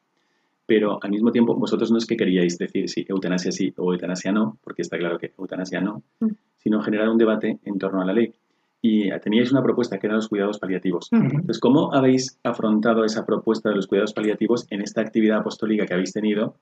[0.66, 4.32] Pero al mismo tiempo, vosotros no es que queríais decir si eutanasia sí o eutanasia
[4.32, 6.28] no, porque está claro que eutanasia no, mm.
[6.56, 8.32] sino generar un debate en torno a la ley.
[8.80, 11.08] Y teníais una propuesta que eran los cuidados paliativos.
[11.12, 15.94] Entonces, ¿cómo habéis afrontado esa propuesta de los cuidados paliativos en esta actividad apostólica que
[15.94, 16.56] habéis tenido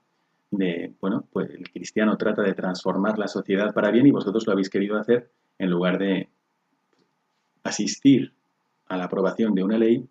[0.51, 4.53] de, bueno, pues el cristiano trata de transformar la sociedad para bien y vosotros lo
[4.53, 6.29] habéis querido hacer en lugar de
[7.63, 8.33] asistir
[8.89, 10.05] a la aprobación de una ley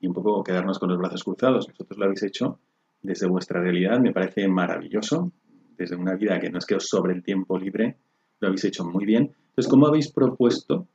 [0.00, 1.66] y un poco quedarnos con los brazos cruzados.
[1.66, 2.58] Vosotros lo habéis hecho
[3.02, 5.32] desde vuestra realidad, me parece maravilloso,
[5.76, 7.96] desde una vida que no es que os sobre el tiempo libre,
[8.40, 9.32] lo habéis hecho muy bien.
[9.50, 10.86] Entonces, ¿cómo habéis propuesto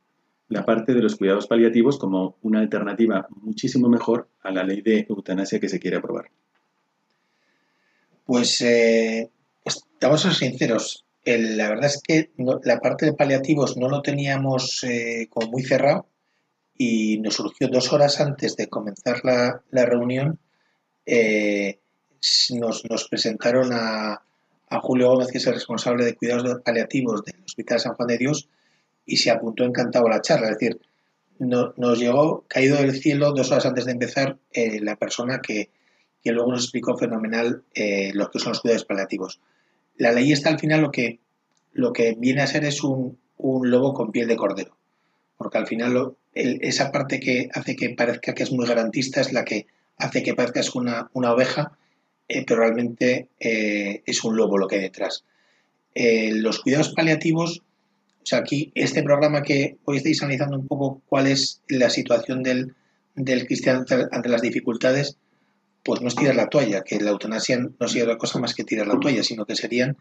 [0.49, 5.05] la parte de los cuidados paliativos como una alternativa muchísimo mejor a la ley de
[5.09, 6.29] eutanasia que se quiere aprobar?
[8.26, 9.30] Pues, eh,
[10.01, 11.05] vamos a ser sinceros.
[11.26, 12.32] la verdad es que
[12.63, 16.07] la parte de paliativos no lo teníamos eh, como muy cerrado
[16.78, 20.39] y nos surgió dos horas antes de comenzar la, reunión.
[21.05, 21.80] Eh,
[22.51, 24.24] nos, nos, presentaron a,
[24.69, 28.17] a, Julio Gómez, que es el responsable de cuidados paliativos del Hospital San Juan de
[28.17, 28.49] Dios,
[29.05, 30.47] y se apuntó encantado a la charla.
[30.47, 30.80] Es decir,
[31.39, 35.69] nos llegó caído del cielo dos horas antes de empezar la persona que,
[36.24, 39.41] que luego nos explicó fenomenal eh, lo que son los cuidados paliativos.
[39.97, 41.19] La ley está al final lo que,
[41.74, 44.78] lo que viene a ser es un, lobo con piel de cordero,
[45.38, 49.43] porque al final esa parte que hace que parezca que es muy garantista es la
[49.43, 49.67] que
[49.97, 51.78] hace que parezca es una, oveja,
[52.30, 55.26] eh, pero realmente eh, es un lobo lo que hay detrás.
[55.93, 57.63] los cuidados paliativos,
[58.24, 62.43] o sea, aquí este programa que hoy estáis analizando un poco cuál es la situación
[62.43, 62.74] del,
[63.15, 65.17] del cristiano ante las dificultades,
[65.84, 68.63] pues no es tirar la toalla, que la eutanasia no sería otra cosa más que
[68.63, 69.97] tirar la toalla, sino que serían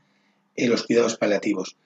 [0.55, 1.77] eh, los cuidados paliativos.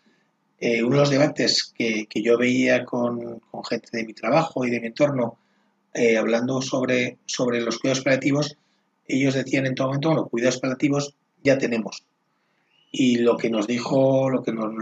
[0.58, 4.80] Eh, uno de los debates que, yo veía con, gente de mi trabajo y de
[4.80, 5.38] mi entorno,
[5.94, 8.56] eh, hablando sobre, sobre los cuidados paliativos,
[9.08, 12.04] ellos decían en todo momento, bueno, cuidados paliativos ya tenemos.
[12.92, 14.72] Y lo que nos dijo, lo que nos,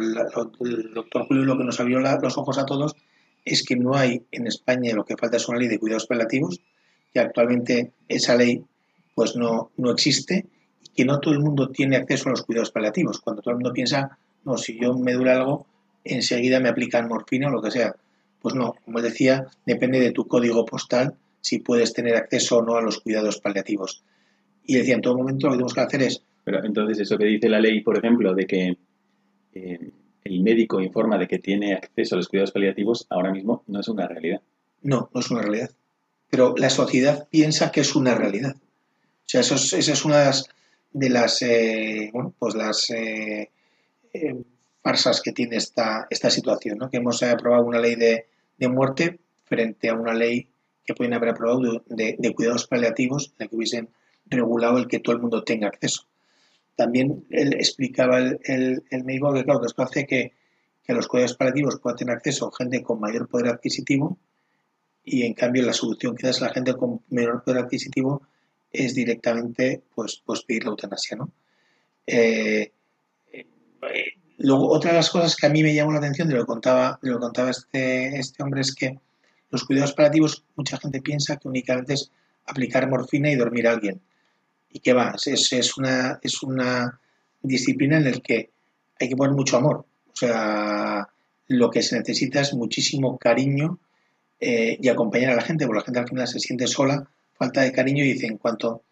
[0.60, 2.96] el doctor Julio lo que nos abrió los ojos a todos
[3.44, 6.60] es que no hay en España lo que falta es una ley de cuidados paliativos,
[7.12, 8.64] y actualmente esa ley
[9.14, 10.46] pues no, no existe
[10.82, 13.20] y que no todo el mundo tiene acceso a los cuidados paliativos.
[13.20, 15.66] Cuando todo el mundo piensa, no, si yo me dura algo,
[16.04, 17.94] enseguida me aplican morfina o lo que sea.
[18.40, 22.76] Pues no, como decía, depende de tu código postal si puedes tener acceso o no
[22.76, 24.02] a los cuidados paliativos.
[24.64, 26.22] Y decía, en todo momento lo que tenemos que hacer es...
[26.44, 28.76] Pero entonces eso que dice la ley, por ejemplo, de que
[29.54, 29.90] eh,
[30.24, 33.88] el médico informa de que tiene acceso a los cuidados paliativos, ahora mismo no es
[33.88, 34.42] una realidad.
[34.82, 35.70] No, no es una realidad.
[36.30, 38.56] Pero la sociedad piensa que es una realidad.
[39.24, 40.30] O sea, eso es, esa es una
[40.92, 43.50] de las, eh, bueno, pues las eh,
[44.12, 44.42] eh,
[44.82, 46.90] farsas que tiene esta, esta situación, ¿no?
[46.90, 48.26] que hemos aprobado una ley de,
[48.68, 50.48] muerte frente a una ley
[50.86, 53.88] que pueden haber aprobado de, cuidados paliativos en la que hubiesen
[54.26, 56.06] regulado el que todo el mundo tenga acceso.
[56.76, 58.40] También él explicaba el,
[58.90, 60.32] el, médico que, claro, que esto hace que,
[60.88, 64.18] a los cuidados paliativos pueda tener acceso gente con mayor poder adquisitivo
[65.02, 68.22] y en cambio la solución da es la gente con menor poder adquisitivo
[68.74, 71.16] es directamente pues, pues pedir la eutanasia.
[71.16, 71.30] ¿no?
[72.06, 72.72] Eh,
[73.32, 73.46] eh,
[74.38, 76.46] luego, otra de las cosas que a mí me llamó la atención de lo que
[76.46, 78.98] contaba, de lo contaba este, este hombre es que
[79.50, 82.10] los cuidados paliativos, mucha gente piensa que únicamente es
[82.46, 84.00] aplicar morfina y dormir a alguien.
[84.70, 85.14] ¿Y qué va?
[85.24, 86.98] Es, es, una, es una
[87.40, 88.50] disciplina en la que
[89.00, 89.86] hay que poner mucho amor.
[90.12, 91.08] O sea,
[91.46, 93.78] lo que se necesita es muchísimo cariño
[94.40, 97.62] eh, y acompañar a la gente, porque la gente al final se siente sola, falta
[97.62, 98.82] de cariño y dice, en cuanto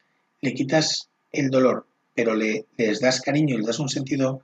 [0.41, 4.43] le quitas el dolor, pero le, les das cariño y le das un sentido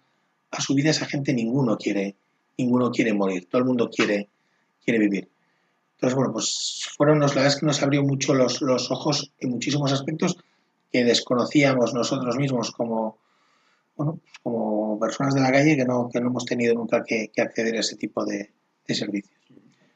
[0.51, 2.17] a su vida, esa gente ninguno quiere,
[2.57, 4.29] ninguno quiere morir, todo el mundo quiere,
[4.85, 5.29] quiere vivir.
[5.97, 9.51] Entonces, bueno, pues fueron, la verdad es que nos abrió mucho los, los ojos en
[9.51, 10.37] muchísimos aspectos
[10.93, 13.19] que desconocíamos nosotros mismos como,
[13.97, 17.77] bueno, como personas de la calle que no, que no hemos tenido nunca que, acceder
[17.77, 18.51] a ese tipo de,
[18.87, 19.37] servicios.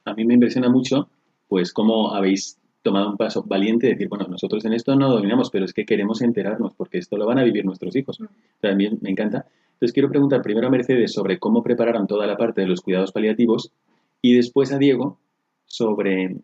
[0.05, 1.09] A mí me impresiona mucho,
[1.49, 5.51] pues, cómo habéis tomado un paso valiente de decir, bueno, nosotros en esto no dominamos,
[5.51, 8.20] pero es que queremos enterarnos, porque esto lo van a vivir nuestros hijos.
[8.20, 8.26] Mm.
[8.61, 9.47] También me encanta.
[9.74, 13.12] Entonces, quiero preguntar primero a Mercedes sobre cómo prepararon toda la parte de los cuidados
[13.12, 13.72] paliativos
[14.20, 15.18] y después a Diego
[15.66, 16.37] sobre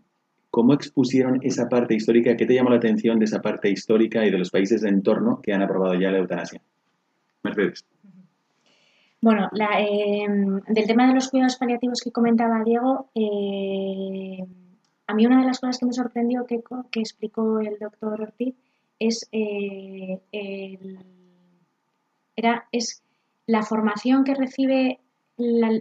[0.51, 4.31] cómo expusieron esa parte histórica, qué te llamó la atención de esa parte histórica y
[4.31, 6.61] de los países de entorno que han aprobado ya la eutanasia.
[7.43, 7.85] Mercedes.
[9.21, 14.45] Bueno, em, del tema de los cuidados paliativos que comentaba Diego, eh,
[15.09, 16.63] a mí una de las cosas que me sorprendió que,
[17.01, 18.55] explicó el doctor Ortiz
[18.99, 20.21] es, eh,
[22.37, 23.03] era, es
[23.47, 25.01] la formación que recibe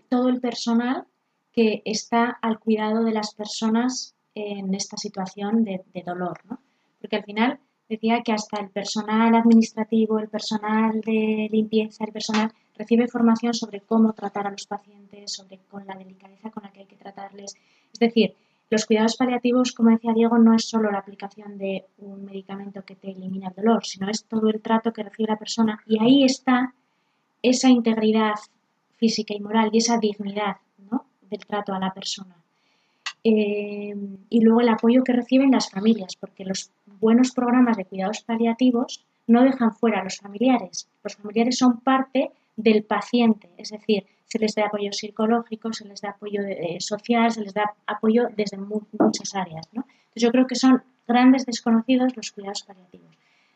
[0.08, 1.06] todo el personal
[1.52, 6.60] que está al cuidado de las personas en esta situación de, de dolor, ¿no?
[7.02, 7.60] Porque al final
[7.90, 13.82] decía que hasta el personal administrativo, el personal de limpieza, el personal recibe formación sobre
[13.82, 17.56] cómo tratar a los pacientes, sobre con la delicadeza con la que hay que tratarles.
[17.92, 18.36] Es decir,
[18.70, 22.96] los cuidados paliativos, como decía Diego, no es solo la aplicación de un medicamento que
[22.96, 26.24] te elimina el dolor, sino es todo el trato que recibe la persona y ahí
[26.24, 26.74] está
[27.42, 28.36] esa integridad
[28.98, 30.58] física y moral y esa dignidad
[31.30, 32.36] del trato a la persona.
[33.24, 33.94] Eh,
[34.30, 39.06] y luego el apoyo que reciben las familias, porque los buenos programas de cuidados paliativos
[39.28, 40.88] no dejan fuera a los familiares.
[41.04, 46.02] Los familiares son parte del paciente, es decir, se les da apoyo psicológico, se les
[46.02, 49.66] da apoyo eh, social, se les da apoyo desde muchas áreas.
[49.72, 53.16] Entonces yo creo que son grandes desconocidos los cuidados paliativos.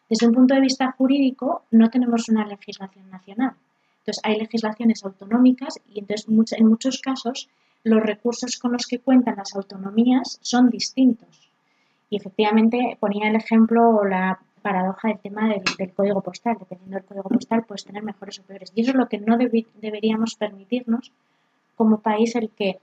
[0.09, 3.55] Desde un punto de vista jurídico no tenemos una legislación nacional.
[3.99, 6.27] Entonces hay legislaciones autonómicas y entonces
[6.57, 7.49] en muchos casos
[7.83, 11.49] los recursos con los que cuentan las autonomías son distintos.
[12.09, 16.57] Y efectivamente ponía el ejemplo la paradoja del tema del, código postal.
[16.59, 18.71] Dependiendo del código postal puedes tener mejores o peores.
[18.75, 21.11] Y eso es lo que no deberíamos permitirnos
[21.75, 22.79] como país el que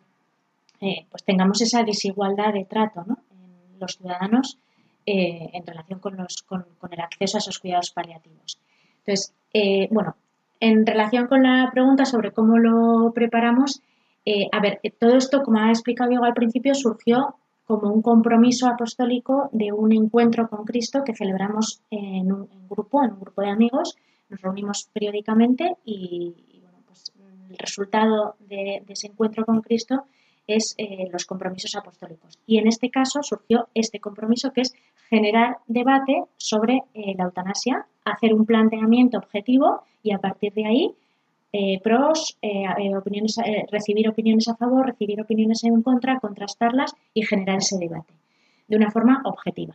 [0.80, 4.58] eh, pues tengamos esa desigualdad de trato en los ciudadanos
[5.06, 8.58] eh, en relación con, los, con, el acceso a esos cuidados paliativos.
[8.98, 10.16] Entonces, eh, bueno,
[10.60, 13.80] en relación con la pregunta sobre cómo lo preparamos,
[14.52, 17.36] a ver, todo esto, como ha explicado Diego al principio, surgió
[17.68, 23.12] como un compromiso apostólico de un encuentro con Cristo que celebramos en un grupo, en
[23.12, 23.94] un grupo de amigos.
[24.30, 26.34] Nos reunimos periódicamente y,
[26.86, 27.12] pues,
[27.50, 30.04] el resultado de, ese encuentro con Cristo
[30.46, 32.38] es eh, los compromisos apostólicos.
[32.46, 34.72] Y en este caso surgió este compromiso que es
[35.10, 40.94] generar debate sobre la eutanasia, hacer un planteamiento objetivo y a partir de ahí
[41.50, 43.36] eh, pros, eh, eh, opiniones,
[43.72, 48.12] recibir opiniones a favor, recibir opiniones en contra, contrastarlas y generar ese debate
[48.68, 49.74] de una forma objetiva.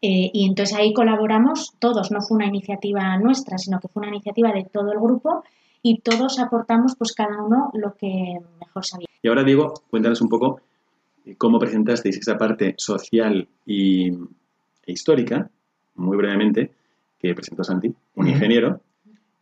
[0.00, 4.50] y entonces ahí colaboramos todos, no fue una iniciativa nuestra, sino que fue una iniciativa
[4.50, 5.44] de todo el grupo
[5.82, 9.06] y todos aportamos pues cada uno lo que mejor sabía.
[9.22, 10.60] Y ahora Diego, cuéntanos un poco
[11.38, 15.48] cómo presentasteis esa parte social y, e histórica,
[15.96, 16.72] muy brevemente,
[17.20, 18.80] que presentó Santi, un ingeniero,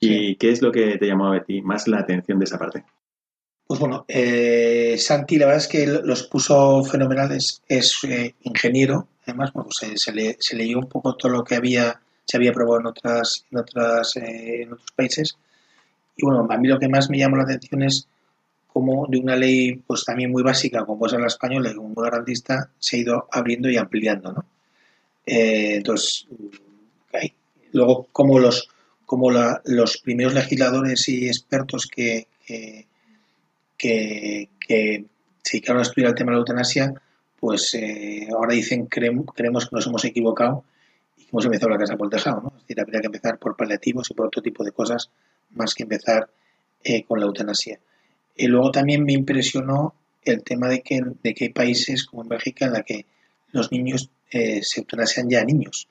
[0.01, 2.85] ¿Y qué es lo que te llamó a ti más la atención de esa parte?
[3.67, 9.53] Pues bueno, eh, Santi la verdad es que los puso fenomenales, es eh, ingeniero, además
[9.53, 12.81] bueno, pues, se, le, se, leyó un poco todo lo que había se había probado
[12.81, 15.37] en otras en otras eh, en otros países
[16.17, 18.09] y bueno, a mí lo que más me llamó la atención es
[18.73, 22.03] cómo de una ley pues también muy básica como es la española y como muy
[22.03, 24.45] garantista se ha ido abriendo y ampliando, ¿no?
[25.27, 26.27] entonces,
[27.73, 28.69] luego cómo los
[29.11, 29.33] como
[29.65, 32.87] los primeros legisladores y expertos que, que,
[34.69, 36.95] se dedicaron a estudiar el tema de la eutanasia,
[37.41, 40.63] pues eh, ahora dicen creemos, creemos que nos hemos equivocado
[41.17, 42.41] y que hemos empezado la casa por el tejado.
[42.41, 42.53] ¿no?
[42.55, 45.11] Es decir, habría que empezar por paliativos y por otro tipo de cosas
[45.51, 46.31] más que empezar
[46.85, 47.81] eh, con la eutanasia.
[48.37, 49.93] Y luego también me impresionó
[50.23, 53.07] el tema de que, de que hay países como en Bélgica en la que
[53.51, 55.89] los niños eh, se eutanasian ya niños.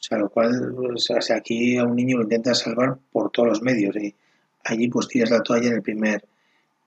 [0.00, 3.48] O sea, lo cual, o sea, aquí a un niño lo intentas salvar por todos
[3.48, 4.14] los medios y
[4.64, 6.24] allí pues tiras la toalla en el primer,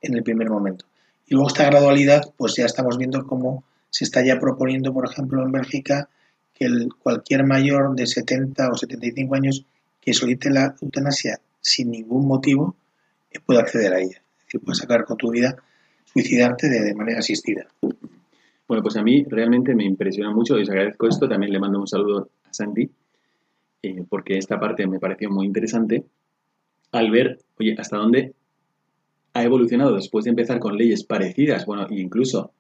[0.02, 0.86] en el primer momento.
[1.28, 5.44] Y luego esta gradualidad, pues ya estamos viendo cómo se está ya proponiendo, por ejemplo,
[5.44, 6.10] en Bélgica,
[6.54, 9.66] que el, cualquier mayor de 70 o 75 años
[10.00, 12.76] que solicite la eutanasia sin ningún motivo
[13.30, 14.22] eh, puede acceder a ella.
[14.40, 15.56] Es decir, puedes sacar con tu vida,
[16.06, 17.68] suicidarte de, manera asistida.
[18.68, 21.28] Bueno, pues a mí realmente me impresiona mucho y os agradezco esto.
[21.28, 22.90] También le mando un saludo a Santi,
[23.84, 26.06] eh, porque esta parte me pareció muy interesante
[26.92, 28.34] al ver, oye, hasta dónde
[29.34, 32.52] ha evolucionado después de empezar con leyes parecidas, bueno, incluso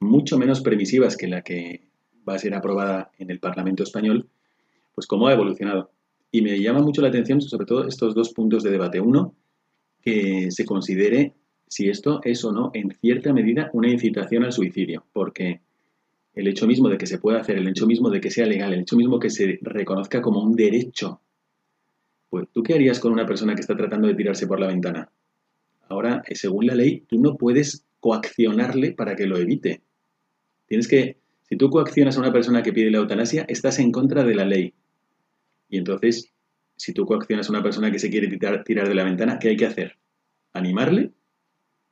[0.00, 1.88] mucho menos permisivas que la que
[2.28, 4.28] va a ser aprobada en el Parlamento español,
[4.94, 5.90] pues cómo ha evolucionado.
[6.30, 9.00] Y me llama mucho la atención sobre todo estos dos puntos de debate.
[9.00, 9.34] Uno,
[10.02, 11.34] que se considere
[11.66, 15.60] si esto es o no en cierta medida una incitación al suicidio, porque
[16.38, 18.72] el hecho mismo de que se pueda hacer, el hecho mismo de que sea legal,
[18.72, 21.20] el hecho mismo que se reconozca como un derecho,
[22.30, 25.10] pues tú qué harías con una persona que está tratando de tirarse por la ventana?
[25.88, 29.82] Ahora, eh, según la ley, tú no puedes coaccionarle para que lo evite.
[30.66, 31.18] Tienes que,
[31.48, 34.44] si tú coaccionas a una persona que pide la eutanasia, estás en contra de la
[34.44, 34.74] ley.
[35.68, 36.30] Y entonces,
[36.76, 39.56] si tú coaccionas a una persona que se quiere tirar, de la ventana, ¿qué hay
[39.56, 39.98] que hacer?
[40.52, 41.10] ¿Animarle?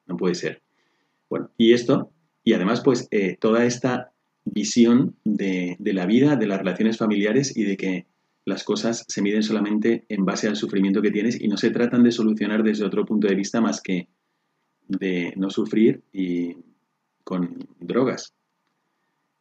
[0.06, 0.62] No puede ser.
[1.28, 2.12] Bueno, y esto,
[2.44, 4.12] y además, pues, eh, toda esta
[4.46, 8.06] visión de, la vida, de las relaciones familiares y de que
[8.44, 12.04] las cosas se miden solamente en base al sufrimiento que tienes y no se tratan
[12.04, 14.08] de solucionar desde otro punto de vista más que
[14.86, 16.56] de no sufrir y
[17.24, 18.34] con drogas.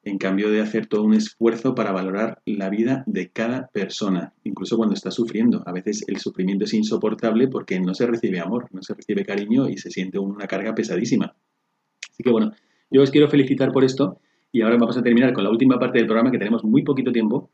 [0.01, 4.77] En cambio de hacer todo un esfuerzo para valorar la vida de cada persona, incluso
[4.77, 5.63] cuando está sufriendo.
[5.67, 9.69] A veces el sufrimiento es insoportable porque no se recibe amor, no se recibe cariño
[9.69, 11.35] y se siente una carga pesadísima.
[12.11, 12.51] Así que bueno,
[12.89, 14.19] yo os quiero felicitar por esto
[14.55, 17.11] y ahora vamos a terminar con la última parte del programa que tenemos muy poquito
[17.11, 17.49] tiempo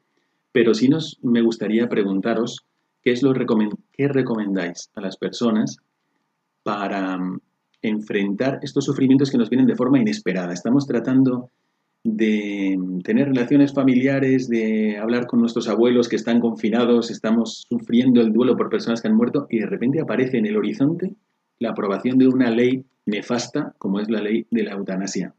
[0.52, 2.64] pero sí nos, me gustaría preguntaros
[3.02, 5.78] qué es lo qué recomendáis a las personas
[6.62, 7.40] para mm,
[7.82, 10.54] enfrentar estos sufrimientos que nos vienen de forma inesperada.
[10.54, 11.50] Estamos tratando
[12.04, 18.22] de mm, tener relaciones familiares, de hablar con nuestros abuelos que están confinados, estamos sufriendo
[18.22, 21.16] el duelo por personas que han muerto y de repente aparece en el horizonte
[21.58, 25.34] la aprobación de una ley nefasta como es la ley de la eutanasia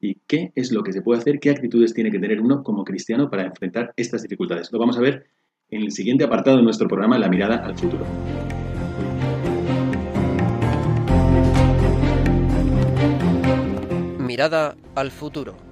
[0.00, 2.84] y qué es lo que se puede hacer, qué actitudes tiene que tener uno como
[2.84, 4.70] cristiano para enfrentar estas dificultades.
[4.72, 5.26] Lo vamos a ver
[5.70, 8.04] en el siguiente apartado de nuestro programa, La mirada al futuro.
[14.18, 15.65] Mirada al futuro.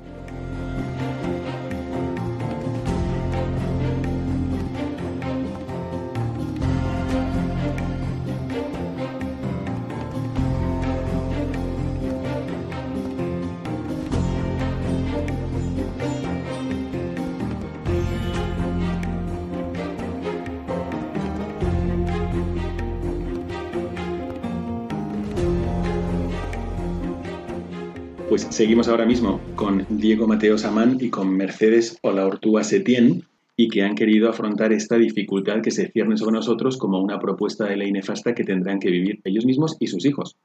[28.35, 33.23] Pues seguimos ahora mismo con Diego Mateo Samán y con Mercedes Olaortúa Setién
[33.57, 37.65] y que han querido afrontar esta dificultad que se cierne sobre nosotros como una propuesta
[37.67, 40.37] de ley nefasta que tendrán que vivir ellos mismos y sus hijos.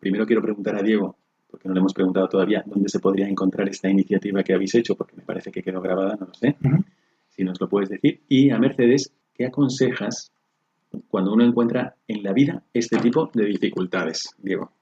[0.00, 1.16] Primero quiero preguntar a Diego,
[1.48, 4.96] porque no le hemos preguntado todavía dónde se podría encontrar esta iniciativa que habéis hecho,
[4.96, 6.56] porque me parece que quedó grabada, no lo sé,
[7.28, 8.18] si nos lo puedes decir.
[8.28, 10.32] Y a Mercedes, ¿qué aconsejas
[11.06, 14.72] cuando uno encuentra en la vida este tipo de dificultades, Diego?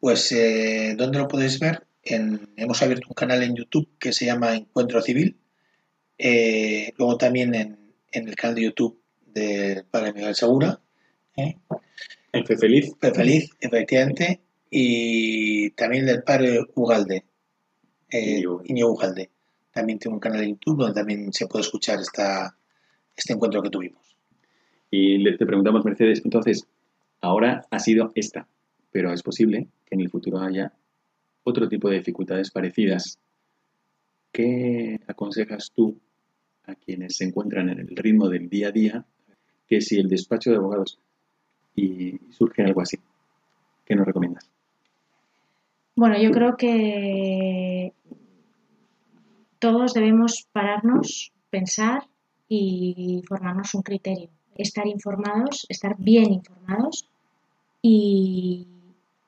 [0.00, 1.86] Pues, eh, ¿dónde lo podéis ver?
[2.08, 5.36] hemos abierto un canal en YouTube que se llama Encuentro Civil.
[6.18, 7.78] Eh, luego también en,
[8.12, 10.80] el canal de YouTube del Padre Miguel Segura.
[11.36, 11.56] ¿eh?
[12.32, 12.94] El Fe Feliz.
[13.00, 14.40] Fe Feliz, efectivamente.
[14.70, 17.24] Y también del Padre Ugalde.
[18.10, 19.30] Eh, Ugalde.
[19.72, 22.56] También tiene un canal de YouTube donde también se puede escuchar esta,
[23.16, 24.16] este encuentro que tuvimos.
[24.90, 26.66] Y te preguntamos, Mercedes, entonces,
[27.20, 28.46] ahora ha sido esta,
[28.92, 30.72] pero es posible que en el futuro haya
[31.44, 33.18] otro tipo de dificultades parecidas.
[34.32, 35.98] ¿Qué aconsejas tú
[36.64, 39.04] a quienes se encuentran en el ritmo del día a día
[39.68, 40.98] que si el despacho de abogados
[41.74, 42.98] y surge algo así,
[43.84, 44.50] ¿qué nos recomiendas?
[45.94, 47.92] Bueno, yo creo que
[49.58, 52.06] todos debemos pararnos, pensar
[52.48, 54.28] y formarnos un criterio.
[54.56, 57.08] Estar informados, estar bien informados
[57.82, 58.66] y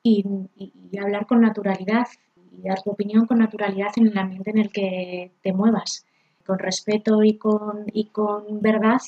[0.03, 0.23] y,
[0.99, 2.07] hablar con naturalidad
[2.57, 6.05] y dar tu opinión con naturalidad en el ambiente en el que te muevas.
[6.45, 8.99] Con respeto y con, y con verdad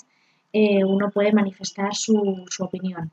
[0.54, 3.12] eh, uno puede manifestar su, su opinión.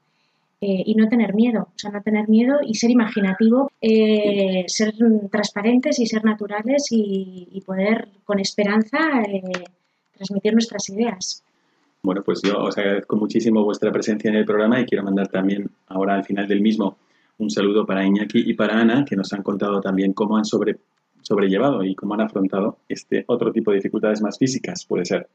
[0.61, 4.93] Eh, y no tener miedo, o sea, no tener miedo y ser imaginativo, eh, ser
[5.31, 8.99] transparentes y ser naturales y, poder con esperanza
[10.17, 11.45] transmitir nuestras ideas.
[12.03, 15.71] Bueno, pues yo os agradezco muchísimo vuestra presencia en el programa y quiero mandar también
[15.87, 16.97] ahora al final del mismo
[17.39, 20.79] un saludo para Iñaki y para Ana, que nos han contado también cómo han sobre,
[21.23, 25.29] sobrellevado y cómo han afrontado este otro tipo de dificultades más físicas, puede ser.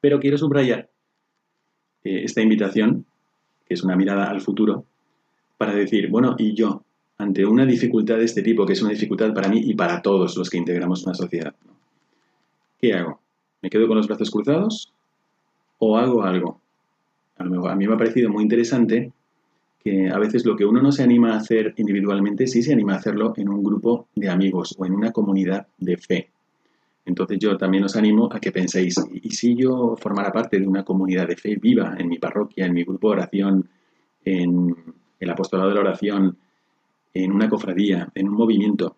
[0.00, 0.88] Pero quiero subrayar
[2.04, 3.04] eh, esta invitación,
[3.66, 4.84] que es una mirada al futuro,
[5.58, 6.82] para decir, bueno, ¿y yo?
[7.18, 10.36] Ante una dificultad de este tipo, que es una dificultad para mí y para todos
[10.36, 11.54] los que integramos una sociedad,
[12.80, 13.20] ¿qué hago?
[13.60, 14.92] ¿Me quedo con los brazos cruzados
[15.78, 16.60] o hago algo?
[17.36, 19.12] A mí me ha parecido muy interesante
[20.10, 22.96] a veces lo que uno no se anima a hacer individualmente, sí se anima a
[22.96, 26.30] hacerlo en un grupo de amigos o en una comunidad de fe.
[27.04, 30.84] Entonces yo también os animo a que penséis, ¿y si yo formara parte de una
[30.84, 33.68] comunidad de fe viva en mi parroquia, en mi grupo de oración,
[34.24, 34.76] en
[35.18, 36.36] el apostolado de la oración,
[37.14, 38.96] en una cofradía, en un movimiento,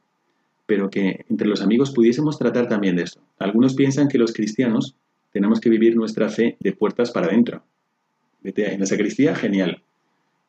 [0.66, 3.20] pero que entre los amigos pudiésemos tratar también de esto?
[3.38, 4.96] Algunos piensan que los cristianos
[5.30, 7.62] tenemos que vivir nuestra fe de puertas para adentro.
[8.42, 9.82] En la sacristía, genial.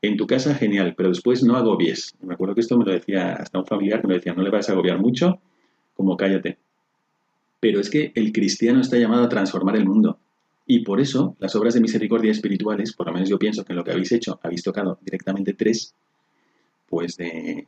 [0.02, 2.16] En tu casa, genial, pero después no agobies.
[2.22, 4.50] Me acuerdo que esto me lo decía hasta un familiar, me lo decía, no le
[4.50, 5.40] vas a agobiar mucho,
[5.96, 6.58] como cállate.
[7.60, 10.18] Pero es que el cristiano está llamado a transformar el mundo.
[10.66, 13.78] Y por eso las obras de misericordia espirituales, por lo menos yo pienso que en
[13.78, 15.94] lo que habéis hecho habéis tocado directamente tres,
[16.88, 17.68] pues de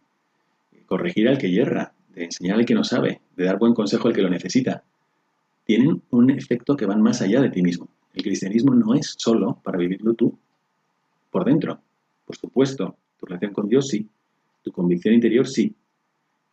[0.86, 4.14] corregir al que hierra, de enseñar al que no sabe, de dar buen consejo al
[4.14, 4.84] que lo necesita,
[5.66, 7.90] tienen un efecto que van más allá de ti mismo.
[8.14, 10.38] El cristianismo no es solo para vivirlo tú,
[11.32, 11.80] por dentro.
[12.26, 14.08] Por supuesto, tu relación con Dios sí,
[14.64, 15.76] tu convicción interior sí,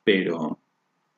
[0.05, 0.59] pero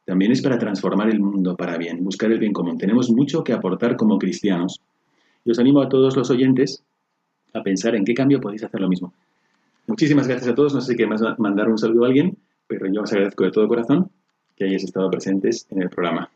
[0.04, 2.76] también es para transformar el mundo para bien, buscar el bien común.
[2.78, 4.80] Tenemos mucho que aportar como cristianos.
[5.44, 6.82] Y os animo a todos los oyentes
[7.54, 9.12] a pensar en qué cambio podéis hacer lo mismo.
[9.86, 10.74] Muchísimas gracias a todos.
[10.74, 12.36] No sé si queréis mandar un saludo a alguien,
[12.66, 14.10] pero yo os agradezco de todo corazón
[14.56, 16.30] que hayáis estado presentes en el programa.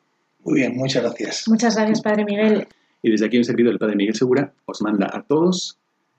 [0.44, 1.48] Muy bien, muchas gracias.
[1.48, 2.66] Muchas gracias, Padre Miguel.
[3.02, 5.78] Y desde aquí un servidor, el Padre Miguel Segura, os manda a todos